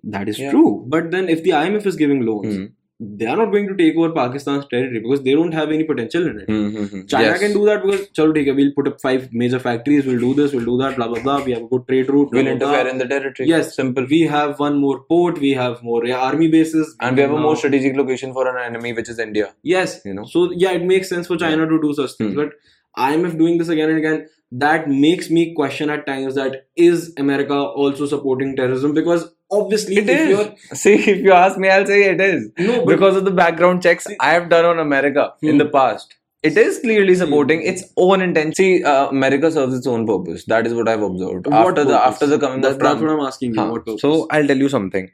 That 0.03 0.27
is 0.27 0.39
Yeah. 0.39 0.49
true. 0.51 0.83
But 0.87 1.11
then 1.11 1.29
if 1.29 1.43
the 1.43 1.51
IMF 1.51 1.85
is 1.85 1.95
giving 1.95 2.25
loans, 2.25 2.55
Hmm. 2.55 2.65
They 2.99 3.25
are 3.25 3.35
not 3.35 3.51
going 3.51 3.67
to 3.67 3.75
take 3.75 3.95
over 3.97 4.09
Pakistan's 4.13 4.65
territory 4.67 4.99
because 4.99 5.21
they 5.23 5.33
don't 5.33 5.51
have 5.53 5.69
any 5.71 5.83
potential 5.83 6.27
in 6.27 6.39
it. 6.39 6.45
Hmm, 6.49 6.69
hmm, 6.75 6.83
hmm. 6.85 7.05
China 7.07 7.25
Yes. 7.25 7.39
can 7.41 7.51
do 7.53 7.65
that 7.65 7.83
because 7.83 8.07
chalo, 8.09 8.45
hai, 8.45 8.51
we'll 8.51 8.71
put 8.73 8.87
up 8.87 9.01
five 9.01 9.33
major 9.33 9.59
factories, 9.59 10.05
we'll 10.05 10.19
do 10.19 10.33
this, 10.33 10.53
we'll 10.53 10.63
do 10.65 10.77
that, 10.77 10.95
blah 10.95 11.07
blah 11.09 11.21
blah. 11.21 11.43
We 11.43 11.51
have 11.51 11.63
a 11.63 11.67
good 11.67 11.87
trade 11.89 12.09
route. 12.09 12.31
blah, 12.31 12.41
We'll 12.41 12.51
interfere 12.53 12.83
blah. 12.83 12.91
in 12.91 12.97
the 12.97 13.07
territory. 13.07 13.49
Yes, 13.49 13.75
Simple. 13.75 14.05
We 14.09 14.21
have 14.21 14.59
one 14.59 14.77
more 14.77 15.01
port, 15.01 15.39
we 15.39 15.51
have 15.51 15.83
more 15.83 16.05
yeah, 16.05 16.19
army 16.19 16.47
bases, 16.47 16.95
And 17.01 17.17
we 17.17 17.21
have 17.23 17.31
a 17.31 17.35
now- 17.35 17.41
more 17.41 17.57
strategic 17.57 17.97
location 17.97 18.31
for 18.33 18.47
an 18.47 18.63
enemy, 18.63 18.93
which 18.93 19.09
is 19.09 19.19
India. 19.19 19.53
Yes, 19.63 19.99
You 20.05 20.13
know? 20.13 20.23
So 20.23 20.51
yeah, 20.53 20.71
it 20.71 20.83
makes 20.85 21.09
sense 21.09 21.27
for 21.27 21.37
China 21.37 21.67
to 21.67 21.81
do 21.81 21.93
such 21.93 22.13
things, 22.13 22.31
Hmm. 22.33 22.37
but 22.43 22.53
IMF 22.97 23.37
doing 23.37 23.57
this 23.57 23.67
again 23.67 23.89
and 23.89 23.97
again 23.97 24.27
that 24.51 24.87
makes 24.89 25.29
me 25.29 25.53
question 25.53 25.89
at 25.89 26.05
times 26.05 26.35
that 26.35 26.67
is 26.77 27.13
America 27.17 27.53
also 27.53 28.05
supporting 28.05 28.55
terrorism 28.55 28.93
because 28.93 29.33
obviously 29.51 29.97
It 29.97 30.09
if 30.09 30.59
is. 30.71 30.79
See, 30.81 30.95
if 30.95 31.17
you 31.23 31.31
ask 31.33 31.57
me, 31.57 31.69
I'll 31.69 31.85
say 31.85 32.03
it 32.09 32.21
is. 32.21 32.49
no 32.57 32.85
Because 32.85 33.15
of 33.15 33.25
the 33.25 33.31
background 33.31 33.81
checks 33.83 34.07
I 34.19 34.31
have 34.31 34.49
done 34.49 34.65
on 34.65 34.79
America 34.79 35.33
in 35.41 35.51
Hmm. 35.53 35.57
the 35.59 35.65
past. 35.65 36.15
It 36.43 36.57
is 36.57 36.79
clearly 36.79 37.15
supporting 37.15 37.61
its 37.63 37.83
own 37.97 38.21
intent. 38.21 38.55
See, 38.55 38.83
uh, 38.83 39.07
America 39.09 39.51
serves 39.51 39.75
its 39.75 39.87
own 39.87 40.05
purpose. 40.05 40.45
That 40.45 40.67
is 40.67 40.73
what 40.75 40.87
I've 40.87 41.01
observed. 41.01 41.47
What 41.47 41.55
after 41.69 41.83
the 41.85 41.97
after 42.09 42.27
the 42.27 42.37
coming 42.37 42.61
That- 42.61 42.73
of 42.73 42.79
Trump. 42.79 42.99
that's 42.99 43.07
what 43.09 43.19
I'm 43.19 43.25
asking 43.25 43.55
you. 43.55 43.59
Huh. 43.61 43.71
Purpose? 43.73 44.01
So 44.01 44.27
I'll 44.29 44.45
tell 44.45 44.57
you 44.65 44.69
something. 44.69 45.09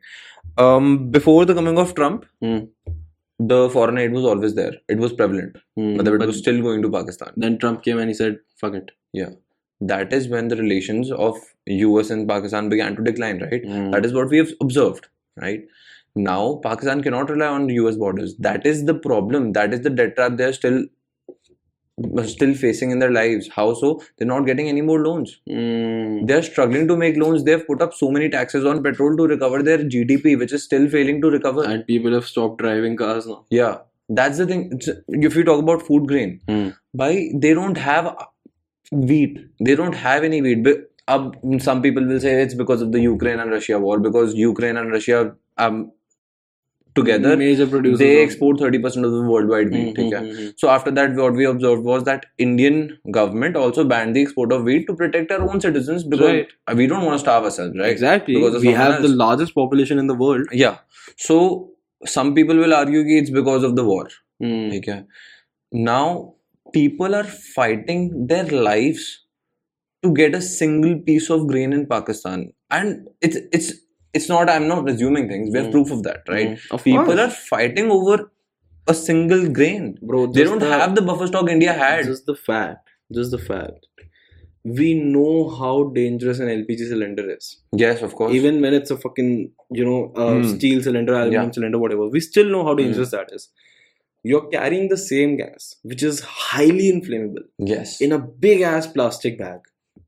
Um, 0.58 1.10
before 1.12 1.46
the 1.46 1.54
coming 1.54 1.78
of 1.78 1.96
Trump, 1.96 2.26
Hmm. 2.42 2.60
the 3.40 3.70
foreign 3.70 3.98
aid 3.98 4.12
was 4.12 4.26
always 4.26 4.56
there. 4.56 4.74
It 4.90 4.98
was 4.98 5.14
prevalent, 5.14 5.56
Hmm, 5.78 5.96
but 5.98 6.08
it 6.08 6.20
was 6.32 6.38
still 6.38 6.62
going 6.62 6.82
to 6.82 6.90
Pakistan. 6.90 7.32
then 7.38 7.58
Trump 7.58 7.84
came 7.84 7.98
and 7.98 8.10
he 8.10 8.14
said, 8.14 8.40
"Fuck 8.64 8.76
it." 8.82 8.92
Yeah, 9.14 9.32
that 9.82 10.14
is 10.14 10.28
when 10.30 10.48
the 10.48 10.56
relations 10.56 11.12
of 11.12 11.38
U.S. 11.68 12.10
and 12.10 12.28
Pakistan 12.28 12.70
began 12.70 12.96
to 12.96 13.04
decline. 13.04 13.42
Right. 13.42 13.66
Hmm. 13.66 13.92
That 13.92 14.06
is 14.06 14.14
what 14.14 14.30
we 14.30 14.38
have 14.38 14.52
observed, 14.62 15.08
right? 15.42 15.64
Now 16.16 16.60
Pakistan 16.64 17.02
cannot 17.02 17.30
rely 17.30 17.48
on 17.48 17.68
the 17.68 17.76
US 17.76 17.96
borders. 17.96 18.36
That 18.38 18.66
is 18.66 18.86
the 18.86 18.94
problem. 18.94 19.54
That 19.54 19.74
is 19.74 19.82
the 19.82 19.90
debt 19.90 20.16
trap 20.16 20.38
they're 20.38 20.54
still 20.54 20.84
still 22.26 22.54
facing 22.56 22.92
in 22.92 23.00
their 23.00 23.12
lives. 23.12 23.48
How 23.54 23.74
so? 23.74 24.02
They're 24.18 24.28
not 24.28 24.46
getting 24.46 24.68
any 24.68 24.82
more 24.82 25.00
loans. 25.04 25.40
Hmm. 25.48 26.26
They're 26.26 26.42
struggling 26.44 26.88
to 26.88 26.98
make 26.98 27.18
loans. 27.18 27.44
They've 27.44 27.66
put 27.66 27.82
up 27.82 27.94
so 27.94 28.10
many 28.10 28.30
taxes 28.30 28.66
on 28.66 28.82
petrol 28.84 29.16
to 29.18 29.28
recover 29.28 29.62
their 29.62 29.78
GDP, 29.80 30.38
which 30.38 30.52
is 30.54 30.64
still 30.64 30.88
failing 30.90 31.22
to 31.22 31.30
recover. 31.30 31.64
and 31.64 31.86
people 31.86 32.14
have 32.14 32.26
stopped 32.26 32.58
driving 32.60 32.98
cars 32.98 33.28
now. 33.28 33.46
yeah, 33.50 33.78
that's 34.10 34.38
the 34.38 34.46
thing. 34.48 34.64
It's- 34.74 34.98
If 35.30 35.36
you 35.36 35.44
talk 35.44 35.62
about 35.62 35.82
food 35.92 36.08
grain, 36.08 36.40
Hmm. 36.48 36.70
why 37.04 37.12
they 37.46 37.54
don't 37.54 37.78
have 37.78 38.10
wheat. 38.92 39.40
They 39.60 39.76
don't 39.76 39.94
have 39.94 40.24
any 40.24 40.42
wheat. 40.42 40.64
But 40.64 40.92
some 41.60 41.82
people 41.82 42.06
will 42.06 42.20
say 42.20 42.42
it's 42.42 42.54
because 42.54 42.82
of 42.82 42.92
the 42.92 43.02
Ukraine 43.02 43.40
and 43.40 43.52
Russia 43.52 43.80
war 43.80 44.00
because 44.00 44.34
Ukraine 44.36 44.78
and 44.78 44.92
Russia 44.92 45.36
um 45.58 45.92
together 46.96 47.38
major 47.38 47.66
producers 47.68 48.00
they 48.00 48.22
export 48.22 48.58
30% 48.58 49.06
of 49.06 49.12
the 49.12 49.22
worldwide 49.22 49.72
wheat 49.72 49.96
mm-hmm, 49.96 50.26
mm-hmm. 50.26 50.50
so 50.58 50.70
after 50.70 50.92
that 50.92 51.14
what 51.16 51.34
we 51.34 51.46
observed 51.46 51.84
was 51.84 52.04
that 52.04 52.26
indian 52.38 52.98
government 53.12 53.56
also 53.56 53.86
banned 53.86 54.16
the 54.16 54.22
export 54.22 54.52
of 54.52 54.64
wheat 54.64 54.86
to 54.88 54.96
protect 54.96 55.32
our 55.32 55.50
own 55.50 55.62
citizens 55.62 56.04
because 56.04 56.34
right. 56.34 56.76
we 56.76 56.88
don't 56.88 57.06
want 57.06 57.16
to 57.16 57.20
starve 57.20 57.46
ourselves 57.46 57.78
right 57.78 57.90
exactly 57.90 58.36
because 58.36 58.62
we 58.62 58.74
have 58.74 58.96
else. 58.96 59.02
the 59.04 59.16
largest 59.24 59.56
population 59.56 60.00
in 60.00 60.08
the 60.08 60.14
world 60.14 60.46
yeah 60.52 60.80
so 61.16 61.72
some 62.06 62.36
people 62.36 62.56
will 62.56 62.74
argue 62.74 63.04
it's 63.06 63.30
because 63.30 63.64
of 63.64 63.76
the 63.76 63.86
war 63.86 64.10
mm. 64.42 65.06
now 65.72 66.34
people 66.74 67.16
are 67.20 67.24
fighting 67.56 68.28
their 68.28 68.46
lives 68.68 69.04
to 70.04 70.12
get 70.14 70.36
a 70.36 70.42
single 70.42 70.96
piece 71.10 71.30
of 71.36 71.48
grain 71.52 71.74
in 71.78 71.86
pakistan 71.96 72.44
and 72.78 73.08
it's 73.28 73.38
it's 73.60 73.72
it's 74.20 74.28
not 74.34 74.50
i'm 74.54 74.68
not 74.72 74.90
assuming 74.94 75.28
things 75.32 75.50
we 75.52 75.58
have 75.60 75.68
Hmm. 75.68 75.76
proof 75.78 75.92
of 75.98 76.04
that 76.10 76.32
right 76.36 76.50
Hmm. 76.54 76.76
Of 76.78 76.84
people 76.88 77.06
course. 77.12 77.20
are 77.26 77.30
fighting 77.52 77.92
over 77.98 78.16
a 78.88 78.96
single 79.02 79.44
grain 79.60 79.84
bro. 80.02 80.26
they 80.38 80.44
don't 80.50 80.60
the- 80.68 80.72
have 80.80 80.96
the 80.96 81.04
buffer 81.10 81.28
stock 81.28 81.50
India 81.58 81.74
had. 81.82 82.06
Just 82.06 82.26
the 82.26 82.36
fact. 82.36 82.90
Just 83.18 83.32
the 83.36 83.38
fact. 83.50 83.86
We 84.80 84.88
know 84.96 85.50
how 85.60 85.76
dangerous 85.98 86.40
an 86.40 86.50
LPG 86.54 86.88
cylinder 86.90 87.26
is. 87.36 87.46
yes, 87.84 88.02
of 88.08 88.16
course. 88.16 88.34
Even 88.40 88.60
when 88.64 88.74
it's 88.80 88.92
a 88.96 88.98
fucking, 89.04 89.30
you 89.80 89.86
know, 89.90 90.00
uh, 90.24 90.34
Hmm. 90.40 90.44
steel 90.56 90.82
cylinder, 90.88 91.14
aluminum 91.14 91.46
Yeah. 91.50 91.52
cylinder, 91.60 91.80
whatever, 91.84 92.08
we 92.16 92.20
still 92.28 92.50
know 92.56 92.64
how 92.68 92.74
Hmm. 92.74 92.82
dangerous 92.84 93.12
that 93.18 93.30
is. 93.38 93.48
You're 94.24 94.48
carrying 94.50 94.88
the 94.90 94.98
same 94.98 95.36
gas, 95.38 95.76
which 95.84 96.04
is 96.04 96.20
highly 96.22 96.90
inflammable, 96.90 97.44
yes, 97.58 98.00
in 98.02 98.12
a 98.12 98.20
big 98.20 98.62
ass 98.62 98.88
plastic 98.88 99.38
bag. 99.40 99.60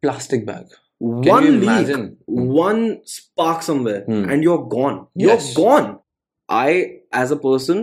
plastic 0.01 0.45
bag. 0.45 0.65
one 0.99 1.43
you 1.45 1.51
leak, 1.51 1.63
imagine? 1.63 2.03
one 2.27 3.01
spark 3.05 3.61
somewhere, 3.63 4.03
Hmm. 4.09 4.29
and 4.29 4.43
you're 4.43 4.63
gone. 4.73 5.07
You're 5.23 5.39
gone. 5.55 5.99
I, 6.49 6.99
as 7.11 7.31
a 7.31 7.37
person, 7.45 7.81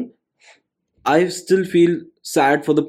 I 1.05 1.19
still 1.29 1.65
feel 1.65 2.01
sad 2.23 2.65
for 2.65 2.75
the 2.75 2.85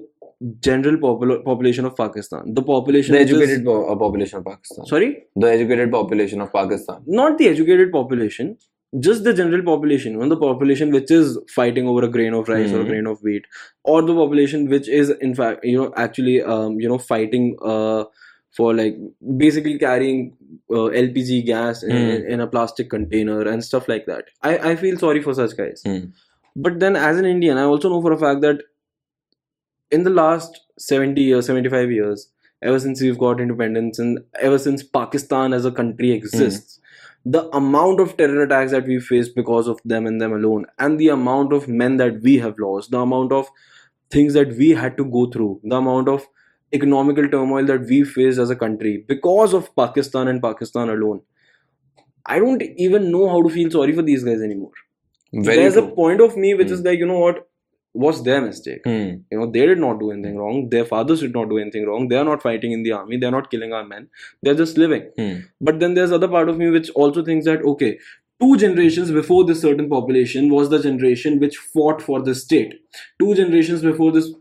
general 0.67 0.97
popul- 1.05 1.43
population 1.43 1.85
of 1.89 1.95
Pakistan. 1.97 2.53
The 2.59 2.63
population, 2.69 3.13
The 3.15 3.19
which 3.23 3.31
is- 3.31 3.37
educated 3.41 3.65
po- 3.65 3.85
uh, 3.91 3.95
population 4.03 4.39
of 4.39 4.45
Pakistan. 4.45 4.85
sorry, 4.93 5.09
The 5.35 5.49
educated 5.57 5.91
population 5.97 6.41
of 6.41 6.53
Pakistan. 6.53 7.03
not 7.21 7.37
the 7.37 7.47
educated 7.55 7.91
population, 7.91 8.57
just 8.99 9.23
the 9.23 9.33
general 9.33 9.63
population. 9.63 10.17
When 10.17 10.29
the 10.29 10.37
population 10.37 10.91
which 10.91 11.11
is 11.11 11.37
fighting 11.49 11.87
over 11.87 12.03
a 12.03 12.09
grain 12.09 12.33
of 12.33 12.49
rice 12.49 12.71
or 12.71 12.81
a 12.81 12.83
Mhm. 12.83 12.87
grain 12.87 13.07
of 13.07 13.21
wheat, 13.23 13.45
or 13.83 14.01
the 14.01 14.13
population 14.13 14.67
which 14.69 14.89
is 14.89 15.09
in 15.27 15.33
fact, 15.35 15.63
you 15.63 15.77
know, 15.77 15.93
actually, 15.95 16.41
um, 16.41 16.79
you 16.79 16.89
know, 16.89 16.97
fighting 16.97 17.55
uh, 17.61 18.03
for 18.57 18.73
like 18.75 18.97
basically 19.37 19.77
carrying 19.79 20.35
uh, 20.69 20.89
LPG 21.03 21.41
gas 21.45 21.83
in, 21.83 21.91
Hmm. 21.91 22.25
in 22.33 22.39
a 22.41 22.47
plastic 22.47 22.89
container 22.89 23.41
and 23.41 23.63
stuff 23.63 23.87
like 23.87 24.05
that. 24.07 24.25
I, 24.41 24.57
I 24.71 24.75
feel 24.75 24.97
sorry 24.97 25.21
for 25.21 25.33
such 25.33 25.55
guys. 25.55 25.81
Hmm. 25.85 25.99
But 26.55 26.79
then, 26.81 26.97
as 26.97 27.17
an 27.17 27.23
Indian, 27.25 27.57
I 27.57 27.63
also 27.63 27.89
know 27.89 28.01
for 28.01 28.11
a 28.11 28.17
fact 28.19 28.41
that 28.41 28.61
in 29.89 30.03
the 30.03 30.09
last 30.09 30.59
70 30.77 31.21
years, 31.21 31.45
75 31.45 31.91
years, 31.91 32.29
ever 32.61 32.79
since 32.79 33.01
we've 33.01 33.17
got 33.17 33.39
independence 33.39 33.99
and 33.99 34.19
ever 34.39 34.57
since 34.57 34.83
Pakistan 34.83 35.53
as 35.53 35.65
a 35.65 35.71
country 35.71 36.11
exists, 36.11 36.79
the 37.25 37.49
amount 37.55 37.99
of 37.99 38.17
terror 38.17 38.43
attacks 38.43 38.71
that 38.71 38.85
we 38.87 38.99
face 38.99 39.29
because 39.29 39.67
of 39.67 39.79
them 39.85 40.05
and 40.05 40.21
them 40.21 40.33
alone, 40.33 40.65
and 40.79 40.99
the 40.99 41.09
amount 41.09 41.53
of 41.53 41.67
men 41.67 41.97
that 41.97 42.21
we 42.21 42.37
have 42.37 42.57
lost, 42.59 42.91
the 42.91 42.99
amount 42.99 43.31
of 43.31 43.49
things 44.11 44.33
that 44.33 44.53
we 44.57 44.69
had 44.71 44.97
to 44.97 45.05
go 45.05 45.25
through, 45.29 45.59
the 45.63 45.75
amount 45.77 46.07
of 46.09 46.27
economical 46.73 47.27
turmoil 47.29 47.65
that 47.65 47.81
we 47.81 48.03
faced 48.03 48.39
as 48.39 48.49
a 48.49 48.55
country 48.55 49.03
because 49.07 49.53
of 49.53 49.73
Pakistan 49.75 50.27
and 50.27 50.41
Pakistan 50.41 50.89
alone. 50.89 51.21
I 52.25 52.39
don't 52.39 52.61
even 52.77 53.11
know 53.11 53.27
how 53.29 53.41
to 53.41 53.49
feel 53.49 53.69
sorry 53.71 53.93
for 53.93 54.01
these 54.01 54.23
guys 54.23 54.41
anymore. 54.41 54.71
Very 55.33 55.55
There's 55.55 55.75
true. 55.75 55.83
a 55.83 55.87
point 55.87 56.21
of 56.21 56.37
me 56.37 56.53
which 56.55 56.69
Hmm. 56.69 56.73
is 56.75 56.81
like, 56.81 56.99
you 56.99 57.05
know 57.07 57.19
what, 57.19 57.47
was 57.93 58.23
their 58.23 58.41
mistake. 58.41 58.81
Hmm. 58.85 59.15
You 59.29 59.39
know, 59.39 59.45
they 59.51 59.65
did 59.65 59.79
not 59.79 59.99
do 59.99 60.11
anything 60.11 60.37
wrong. 60.37 60.69
Their 60.69 60.85
fathers 60.85 61.19
did 61.21 61.33
not 61.33 61.49
do 61.49 61.57
anything 61.57 61.85
wrong. 61.85 62.07
They 62.07 62.15
are 62.15 62.23
not 62.23 62.41
fighting 62.41 62.71
in 62.71 62.83
the 62.83 62.93
army. 62.93 63.17
They're 63.17 63.31
not 63.31 63.51
killing 63.51 63.73
our 63.73 63.85
men. 63.85 64.09
They're 64.41 64.55
just 64.55 64.77
living. 64.77 65.09
Hmm. 65.17 65.39
But 65.59 65.79
then 65.79 65.93
there's 65.93 66.11
other 66.11 66.27
part 66.27 66.49
of 66.49 66.57
me 66.57 66.69
which 66.69 66.89
also 66.91 67.23
thinks 67.23 67.45
that 67.45 67.61
okay, 67.61 67.99
two 68.41 68.57
generations 68.57 69.11
before 69.11 69.45
this 69.45 69.61
certain 69.61 69.89
population 69.89 70.49
was 70.49 70.69
the 70.69 70.81
generation 70.81 71.39
which 71.39 71.57
fought 71.57 72.01
for 72.01 72.21
the 72.21 72.33
state. 72.33 72.75
Two 73.19 73.35
generations 73.35 73.81
before 73.81 74.11
this 74.11 74.31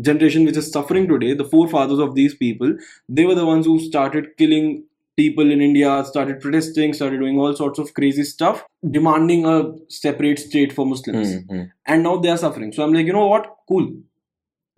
generation 0.00 0.44
which 0.44 0.56
is 0.56 0.70
suffering 0.70 1.08
today, 1.08 1.34
the 1.34 1.44
forefathers 1.44 1.98
of 1.98 2.14
these 2.14 2.34
people, 2.34 2.76
they 3.08 3.24
were 3.24 3.34
the 3.34 3.46
ones 3.46 3.66
who 3.66 3.78
started 3.80 4.36
killing 4.36 4.84
people 5.20 5.50
in 5.54 5.60
India, 5.68 5.92
started 6.10 6.40
protesting, 6.44 6.92
started 6.98 7.20
doing 7.24 7.38
all 7.44 7.54
sorts 7.60 7.78
of 7.84 7.92
crazy 7.98 8.24
stuff, 8.32 8.64
demanding 8.98 9.46
a 9.54 9.56
separate 10.00 10.38
state 10.48 10.72
for 10.78 10.86
Muslims 10.92 11.32
Hmm. 11.34 11.40
Hmm. 11.54 11.64
and 11.94 12.02
now 12.08 12.16
they 12.24 12.30
are 12.34 12.40
suffering. 12.44 12.72
So 12.78 12.84
I'm 12.84 12.94
like, 12.98 13.06
you 13.12 13.16
know 13.20 13.26
what? 13.36 13.48
Cool. 13.72 13.88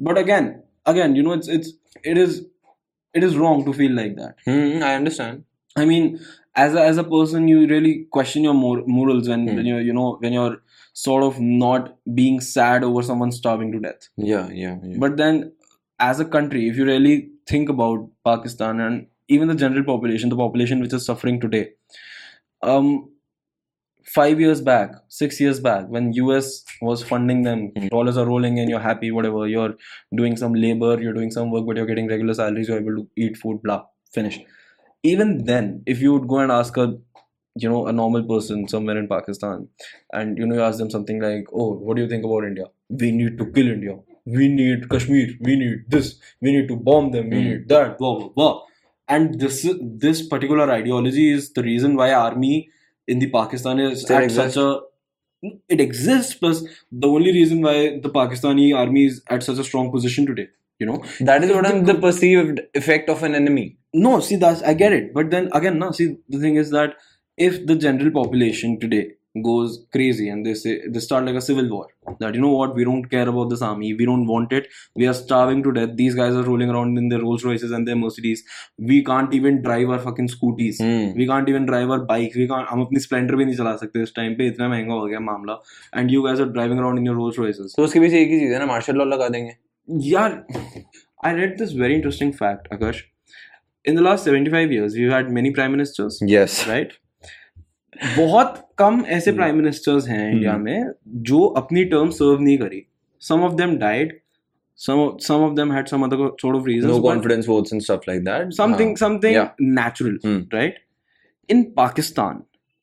but 0.08 0.18
again 0.20 0.46
again 0.90 1.14
you 1.16 1.22
know 1.24 1.32
it's 1.38 1.48
it's 1.54 1.68
it 2.12 2.18
is 2.20 2.36
it 3.20 3.24
is 3.26 3.34
wrong 3.40 3.58
to 3.66 3.72
feel 3.80 3.92
like 3.98 4.14
that 4.20 4.38
Hmm, 4.48 4.82
I 4.90 4.92
understand. 5.00 5.42
i 5.82 5.84
mean 5.90 6.06
as 6.62 6.74
a, 6.78 6.84
as 6.92 7.00
a 7.02 7.04
person 7.10 7.48
you 7.52 7.58
really 7.72 7.92
question 8.16 8.46
your 8.48 8.54
mor- 8.60 8.84
morals 8.96 9.28
when, 9.32 9.42
Hmm. 9.48 9.56
when 9.58 9.66
you're 9.70 9.82
you 9.88 9.96
know 9.98 10.06
when 10.24 10.36
you're 10.38 10.56
sort 11.02 11.26
of 11.28 11.38
not 11.64 11.90
being 12.20 12.40
sad 12.48 12.86
over 12.88 13.02
someone 13.10 13.32
starving 13.40 13.72
to 13.76 13.82
death 13.88 14.08
Yeah, 14.30 14.48
yeah, 14.62 14.76
yeah. 14.92 14.96
but 15.04 15.16
then 15.22 15.38
as 16.08 16.24
a 16.26 16.28
country 16.38 16.62
if 16.72 16.80
you 16.82 16.88
really 16.92 17.14
think 17.54 17.74
about 17.76 18.08
pakistan 18.30 18.80
and 18.88 19.06
even 19.36 19.48
the 19.52 19.58
general 19.64 19.84
population 19.92 20.30
the 20.34 20.40
population 20.44 20.80
which 20.80 20.92
is 20.98 21.06
suffering 21.10 21.40
today 21.46 21.64
um 22.62 22.90
five 24.14 24.40
years 24.40 24.60
back 24.60 24.92
six 25.08 25.38
years 25.40 25.60
back 25.60 25.86
when 25.88 26.12
us 26.36 26.64
was 26.88 27.02
funding 27.10 27.42
them 27.48 27.60
Hmm. 27.76 27.88
dollars 27.94 28.16
are 28.22 28.26
rolling 28.26 28.56
in 28.62 28.68
you're 28.72 28.84
happy 28.86 29.10
whatever 29.16 29.46
you're 29.52 29.74
doing 30.20 30.36
some 30.42 30.54
labor 30.54 30.92
you're 31.02 31.16
doing 31.18 31.30
some 31.36 31.50
work 31.50 31.66
but 31.66 31.76
you're 31.76 31.90
getting 31.92 32.08
regular 32.08 32.34
salaries 32.40 32.68
you're 32.68 32.80
able 32.84 32.96
to 33.00 33.08
eat 33.16 33.36
food 33.36 33.60
blah 33.62 33.82
finish. 34.12 34.40
Even 35.04 35.44
then 35.44 35.82
if 35.86 36.00
you 36.00 36.12
would 36.14 36.26
go 36.28 36.38
and 36.38 36.52
ask 36.52 36.76
a 36.76 36.86
you 37.56 37.68
know 37.68 37.86
a 37.86 37.92
normal 37.92 38.24
person 38.32 38.66
somewhere 38.68 38.98
in 38.98 39.08
pakistan 39.08 39.68
and 40.12 40.38
you 40.38 40.46
know 40.46 40.56
you 40.56 40.62
ask 40.62 40.78
them 40.78 40.90
something 40.90 41.20
like 41.20 41.46
oh 41.52 41.72
what 41.74 41.96
do 41.96 42.02
you 42.02 42.08
think 42.08 42.24
about 42.24 42.44
india? 42.44 42.66
We 42.88 43.12
need 43.12 43.38
to 43.38 43.46
kill 43.52 43.68
india. 43.76 43.96
We 44.26 44.48
need 44.48 44.88
kashmir. 44.90 45.28
We 45.40 45.56
need 45.56 45.84
this. 45.88 46.18
We 46.40 46.52
need 46.56 46.68
to 46.68 46.76
bomb 46.76 47.12
them. 47.12 47.30
We 47.30 47.40
Hmm. 47.42 47.48
need 47.50 47.68
that 47.74 47.98
blah 47.98 48.14
blah 48.18 48.28
blah 48.40 48.54
and 49.10 49.40
this 49.40 49.58
this 50.06 50.22
particular 50.34 50.70
ideology 50.70 51.26
is 51.32 51.52
the 51.58 51.62
reason 51.62 51.96
why 52.00 52.12
army 52.12 52.70
in 53.08 53.18
the 53.24 53.30
pakistan 53.38 53.80
is 53.86 54.02
Still 54.02 54.16
at 54.18 54.24
exists. 54.24 54.54
such 54.54 54.62
a 54.64 54.80
it 55.76 55.80
exists 55.80 56.34
plus 56.34 56.62
the 56.92 57.08
only 57.08 57.32
reason 57.32 57.62
why 57.68 57.76
the 58.06 58.10
pakistani 58.16 58.66
army 58.84 59.04
is 59.10 59.22
at 59.28 59.42
such 59.42 59.58
a 59.58 59.64
strong 59.70 59.90
position 59.96 60.26
today 60.32 60.48
you 60.78 60.86
know 60.90 60.98
that 61.20 61.44
is 61.44 61.52
what 61.56 61.66
I'm 61.66 61.84
the 61.84 61.94
perceived 61.94 62.60
effect 62.74 63.08
of 63.10 63.22
an 63.22 63.34
enemy. 63.34 63.66
no 63.94 64.20
see 64.20 64.36
that's 64.36 64.62
i 64.62 64.74
get 64.82 64.92
it 64.98 65.14
but 65.14 65.30
then 65.30 65.48
again 65.60 65.78
no 65.78 65.90
see 66.00 66.08
the 66.28 66.38
thing 66.44 66.56
is 66.64 66.70
that 66.76 66.94
if 67.48 67.66
the 67.70 67.76
general 67.86 68.10
population 68.18 68.78
today 68.84 69.04
goes 69.45 69.71
crazy 69.93 70.25
and 70.33 70.45
they 70.47 70.53
say 70.59 70.73
they 70.95 71.01
start 71.05 71.25
like 71.29 71.37
a 71.39 71.41
civil 71.45 71.65
war 71.71 71.87
that 72.19 72.35
you 72.37 72.41
know 72.43 72.51
what 72.59 72.75
we 72.79 72.83
don't 72.89 73.07
care 73.13 73.25
about 73.31 73.49
this 73.53 73.63
army 73.69 73.89
we 74.01 74.05
don't 74.09 74.29
want 74.33 74.53
it 74.59 74.69
we 75.01 75.07
are 75.11 75.15
starving 75.17 75.63
to 75.65 75.73
death 75.77 75.95
these 75.97 76.15
guys 76.19 76.37
are 76.41 76.43
rolling 76.49 76.69
around 76.75 77.01
in 77.01 77.09
their 77.13 77.19
rolls 77.23 77.43
royces 77.47 77.73
and 77.77 77.89
their 77.91 77.97
mercedes 78.03 78.43
we 78.91 78.99
can't 79.09 79.33
even 79.39 79.57
drive 79.65 79.91
our 79.95 79.99
fucking 80.05 80.29
scooties 80.35 80.79
Hmm. 80.85 81.11
we 81.21 81.27
can't 81.33 81.51
even 81.55 81.67
drive 81.71 81.91
our 81.97 82.05
bikes 82.13 82.39
we 82.43 82.47
can't 82.53 82.71
हम 82.71 82.81
अपनी 82.85 82.99
Splendor 83.07 83.35
भी 83.41 83.45
नहीं 83.45 83.55
चला 83.55 83.75
सकते 83.83 84.03
इस 84.03 84.15
time 84.15 84.35
पे 84.41 84.47
इतना 84.53 84.69
महंगा 84.75 84.99
हो 85.01 85.05
गया 85.13 85.19
मामला 85.27 85.57
and 86.01 86.15
you 86.17 86.23
guys 86.27 86.45
are 86.45 86.49
driving 86.59 86.83
around 86.85 87.03
in 87.03 87.11
your 87.11 87.17
rolls 87.21 87.41
royces 87.45 87.75
तो 87.77 87.83
उसके 87.89 87.99
पीछे 88.05 88.21
एक 88.21 88.29
ही 88.31 88.39
चीज 88.39 88.51
है 88.53 88.59
ना 88.59 88.65
मार्शल 88.73 88.97
लॉ 89.03 89.05
लगा 89.15 89.29
देंगे 89.37 89.53
Yeah, 89.87 90.39
I 91.29 91.31
read 91.39 91.51
this 91.57 91.73
very 91.81 91.95
interesting 91.95 92.31
fact, 92.37 92.69
Akash. 92.75 93.01
In 93.91 93.97
the 93.97 94.05
last 94.05 94.29
75 94.29 94.71
years, 94.75 94.95
we've 94.99 95.11
had 95.15 95.27
many 95.39 95.51
prime 95.57 95.75
ministers, 95.77 96.17
yes 96.31 96.55
right? 96.69 96.95
बहुत 98.16 98.54
कम 98.78 99.04
ऐसे 99.16 99.32
प्राइम 99.32 99.56
मिनिस्टर्स 99.56 100.08
हैं 100.08 100.30
इंडिया 100.32 100.56
में 100.58 100.90
जो 101.30 101.44
अपनी 101.62 101.84
टर्म 101.94 102.10
सर्व 102.18 102.40
नहीं 102.40 102.58
करी 102.58 102.82
some 103.22 103.42
of 103.44 103.54
them 103.62 103.76
died 103.78 104.18
some 104.78 105.00
some 105.24 105.42
of 105.46 105.56
them 105.56 105.72
had 105.76 105.88
some 105.92 106.04
other 106.04 106.16
sort 106.42 106.54
of 106.58 106.68
reasons 106.68 106.90
no 106.90 107.00
confidence 107.06 107.48
votes 107.48 107.72
and 107.76 107.82
stuff 107.86 108.06
like 108.10 108.20
that 108.28 108.52
something 108.58 108.92
हाँ. 108.92 109.00
something 109.00 109.34
yeah. 109.34 109.48
natural 109.78 110.14
Hmm. 110.22 110.38
right 110.54 110.78
in 111.48 111.60
pakistan 111.80 112.38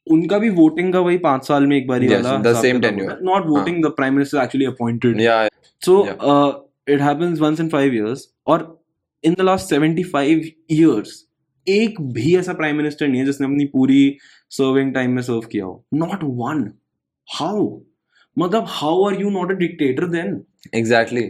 उनका 0.07 0.37
भी 0.39 0.49
voting 0.59 0.91
का 0.93 0.99
वही 1.07 1.17
पाँच 1.23 1.47
साल 1.47 1.65
में 1.67 1.75
एक 1.77 1.87
बार 1.87 2.03
Yes, 2.09 2.27
the 2.43 2.53
same 2.65 2.81
tenure. 2.83 3.15
Not 3.29 3.47
voting 3.47 3.83
the 3.85 3.89
prime 3.97 4.13
minister 4.13 4.41
actually 4.43 4.65
appointed 4.65 5.21
yeah 5.21 5.47
So 5.87 5.95
Yeah. 6.05 6.21
uh, 6.33 6.51
it 6.95 7.01
happens 7.07 7.41
once 7.45 7.63
in 7.63 7.71
five 7.73 7.95
years, 7.99 8.21
or 8.45 8.59
in 9.23 9.39
the 9.41 9.47
last 9.49 9.73
75 9.75 10.45
years, 10.75 11.15
एक 11.69 12.01
भी 12.01 12.35
ऐसा 12.37 12.53
प्राइम 12.53 12.77
मिनिस्टर 12.77 13.07
नहीं 13.07 13.19
है 13.19 13.25
जिसने 13.25 13.47
अपनी 13.47 13.65
पूरी 13.65 14.17
सर्विंग 14.49 14.93
टाइम 14.93 15.11
में 15.11 15.21
सर्व 15.21 15.39
किया 15.51 15.65
हो। 15.65 15.83
नॉट 15.93 16.23
वन 16.23 16.69
हाउ 17.27 17.67
मतलब 18.37 18.65
how 18.67 19.03
are 19.05 19.21
you 19.21 19.29
not 19.29 19.51
a 19.51 19.55
dictator 19.55 20.07
then 20.07 20.41
exactly. 20.75 21.23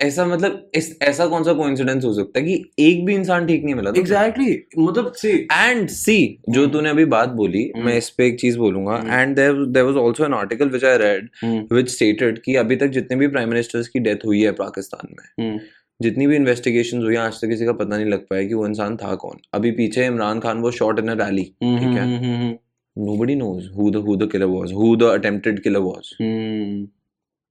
ऐसा 0.00 0.24
मतलब 0.26 0.70
इस 0.74 0.98
ऐसा 1.02 1.26
कौन 1.26 1.42
सा 1.44 1.52
कोइंसिडेंस 1.52 2.04
हो 2.04 2.12
सकता 2.14 2.40
है 2.40 2.44
कि 2.46 2.70
एक 2.78 3.04
भी 3.06 3.14
इंसान 3.14 3.46
ठीक 3.46 3.64
नहीं 3.64 3.74
मिला? 3.74 3.90
एग्जैक्टली 3.98 4.58
मतलब 4.78 5.12
से 5.12 5.32
एंड 5.52 5.88
सी 5.88 6.38
जो 6.48 6.66
तूने 6.66 6.90
अभी 6.90 7.04
बात 7.04 7.28
बोली 7.28 7.64
Hmm. 7.76 7.84
मैं 7.84 7.96
इस 7.98 8.08
पे 8.10 8.26
एक 8.26 8.40
चीज़ 8.40 8.58
बोलूँगा। 8.58 9.00
Hmm. 9.00 9.12
And 9.12 9.34
there 9.36 9.64
there 9.66 9.86
was 9.86 9.96
also 9.96 10.24
an 10.24 10.34
article 10.34 10.68
which 10.68 10.84
I 10.84 10.96
read 10.96 11.28
which 11.72 11.90
stated 11.90 12.38
कि 12.38 12.54
अभी 12.56 12.76
तक 12.76 12.86
जितने 12.86 13.16
भी 13.16 13.28
प्राइम 13.28 13.48
मिनिस्टर्स 13.48 13.88
की 13.88 13.98
डेथ 13.98 14.24
हुई 14.26 14.40
है 14.42 14.52
पाकिस्तान 14.52 15.14
में 15.18 15.48
हम्म, 15.48 15.60
जितनी 16.02 16.26
भी 16.26 16.36
इन्वेस्टिगेशन 16.36 17.02
हुई 17.02 17.16
आज 17.22 17.40
तक 17.40 17.48
किसी 17.48 17.66
का 17.66 17.72
पता 17.80 17.96
नहीं 17.96 18.06
लग 18.10 18.26
पाया 18.30 18.46
कि 18.48 18.54
वो 18.54 18.66
इंसान 18.66 18.96
था 18.96 19.14
कौन 19.24 19.40
अभी 19.54 19.70
पीछे 19.80 20.06
इमरान 20.06 20.40
खान 20.40 20.60
वो 20.60 20.70
शॉट 20.80 20.98
इन 20.98 21.08
अ 21.08 21.14
रैली 21.24 21.44
ठीक 21.44 21.82
है 21.82 22.04
हम्म, 22.04 22.24
हम्म, 22.24 22.58
nobody 22.96 23.34
knows 23.40 23.66
who 23.74 23.90
the 23.94 24.00
who 24.06 24.14
the 24.20 24.26
killer 24.30 24.46
was 24.52 24.72
who 24.78 24.86
the 25.02 25.10
attempted 25.18 25.62
killer 25.66 25.82
was 25.82 26.08
hmm, 26.20 26.88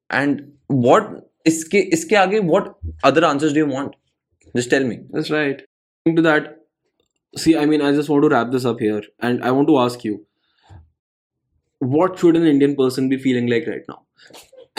and 0.10 0.42
what 0.86 1.12
इसके 1.48 1.80
इसके 1.98 2.16
आगे 2.16 2.40
what 2.48 2.72
other 3.10 3.24
answers 3.28 3.54
do 3.58 3.62
you 3.64 3.70
want 3.74 3.94
just 4.56 4.70
tell 4.70 4.88
me 4.90 4.98
That's 5.12 5.32
right. 5.32 5.62
To 6.06 6.22
that, 6.22 6.46
see, 7.34 7.56
I 7.58 7.66
mean, 7.66 7.82
I 7.82 7.92
just 7.92 8.10
want 8.10 8.24
to 8.24 8.30
wrap 8.30 8.52
this 8.52 8.66
up 8.66 8.80
here, 8.80 9.02
and 9.20 9.44
I 9.44 9.52
want 9.52 9.68
to 9.68 9.78
ask 9.80 10.04
you, 10.04 10.14
what 11.82 12.18
should 12.18 12.36
an 12.36 12.48
Indian 12.48 12.76
person 12.76 13.10
be 13.10 13.18
feeling 13.18 13.48
like 13.48 13.68
right 13.68 13.84
now? 13.90 13.98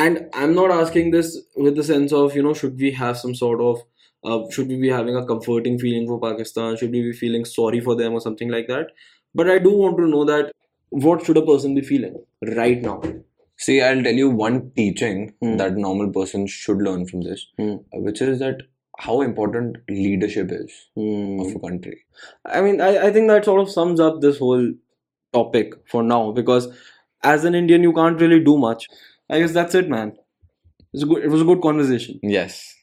And 0.02 0.28
I'm 0.34 0.54
not 0.54 0.70
asking 0.70 1.10
this 1.10 1.38
with 1.56 1.76
the 1.76 1.84
sense 1.84 2.12
of, 2.12 2.34
you 2.34 2.42
know, 2.42 2.54
should 2.54 2.78
we 2.80 2.90
have 2.92 3.18
some 3.18 3.34
sort 3.34 3.60
of, 3.60 3.80
uh, 4.24 4.50
should 4.50 4.68
we 4.68 4.76
be 4.76 4.88
having 4.88 5.16
a 5.16 5.26
comforting 5.26 5.78
feeling 5.78 6.06
for 6.06 6.18
Pakistan? 6.20 6.76
Should 6.76 6.92
we 6.92 7.02
be 7.02 7.12
feeling 7.12 7.44
sorry 7.44 7.80
for 7.80 7.94
them 7.96 8.12
or 8.14 8.20
something 8.20 8.48
like 8.48 8.66
that? 8.68 8.88
But 9.34 9.50
I 9.50 9.58
do 9.58 9.72
want 9.72 9.98
to 9.98 10.08
know 10.08 10.24
that 10.24 10.52
what 10.90 11.24
should 11.24 11.36
a 11.36 11.46
person 11.46 11.74
be 11.74 11.82
feeling 11.82 12.16
right 12.60 12.80
now? 12.82 13.00
see 13.64 13.74
i'll 13.86 14.02
tell 14.04 14.18
you 14.20 14.28
one 14.40 14.54
teaching 14.78 15.18
Hmm. 15.42 15.56
that 15.60 15.74
normal 15.76 16.06
person 16.12 16.46
should 16.52 16.78
learn 16.86 17.02
from 17.08 17.20
this 17.26 17.42
uh, 17.64 17.74
which 18.06 18.22
is 18.26 18.38
that 18.38 18.62
how 19.06 19.16
important 19.24 19.76
leadership 19.96 20.54
is 20.58 20.72
Hmm. 21.00 21.40
of 21.42 21.54
a 21.56 21.60
country 21.66 21.98
I 22.46 22.62
mean, 22.62 22.80
I, 22.80 22.90
I 23.08 23.12
think 23.12 23.28
that 23.28 23.44
sort 23.44 23.60
of 23.60 23.70
sums 23.74 24.00
up 24.00 24.22
this 24.22 24.38
whole 24.38 24.66
topic 25.32 25.74
for 25.90 26.02
now 26.02 26.32
because 26.32 26.68
as 27.22 27.44
an 27.44 27.54
Indian, 27.54 27.82
you 27.82 27.92
can't 27.92 28.20
really 28.20 28.40
do 28.42 28.56
much. 28.56 28.88
I 29.30 29.38
guess 29.40 29.52
that's 29.52 29.74
it, 29.74 29.88
man. 29.88 30.12
It's 30.92 31.02
a 31.04 31.06
good, 31.06 31.24
it 31.24 31.28
was 31.28 31.42
a 31.42 31.44
good 31.44 31.60
conversation. 31.62 32.18
yes 32.22 32.74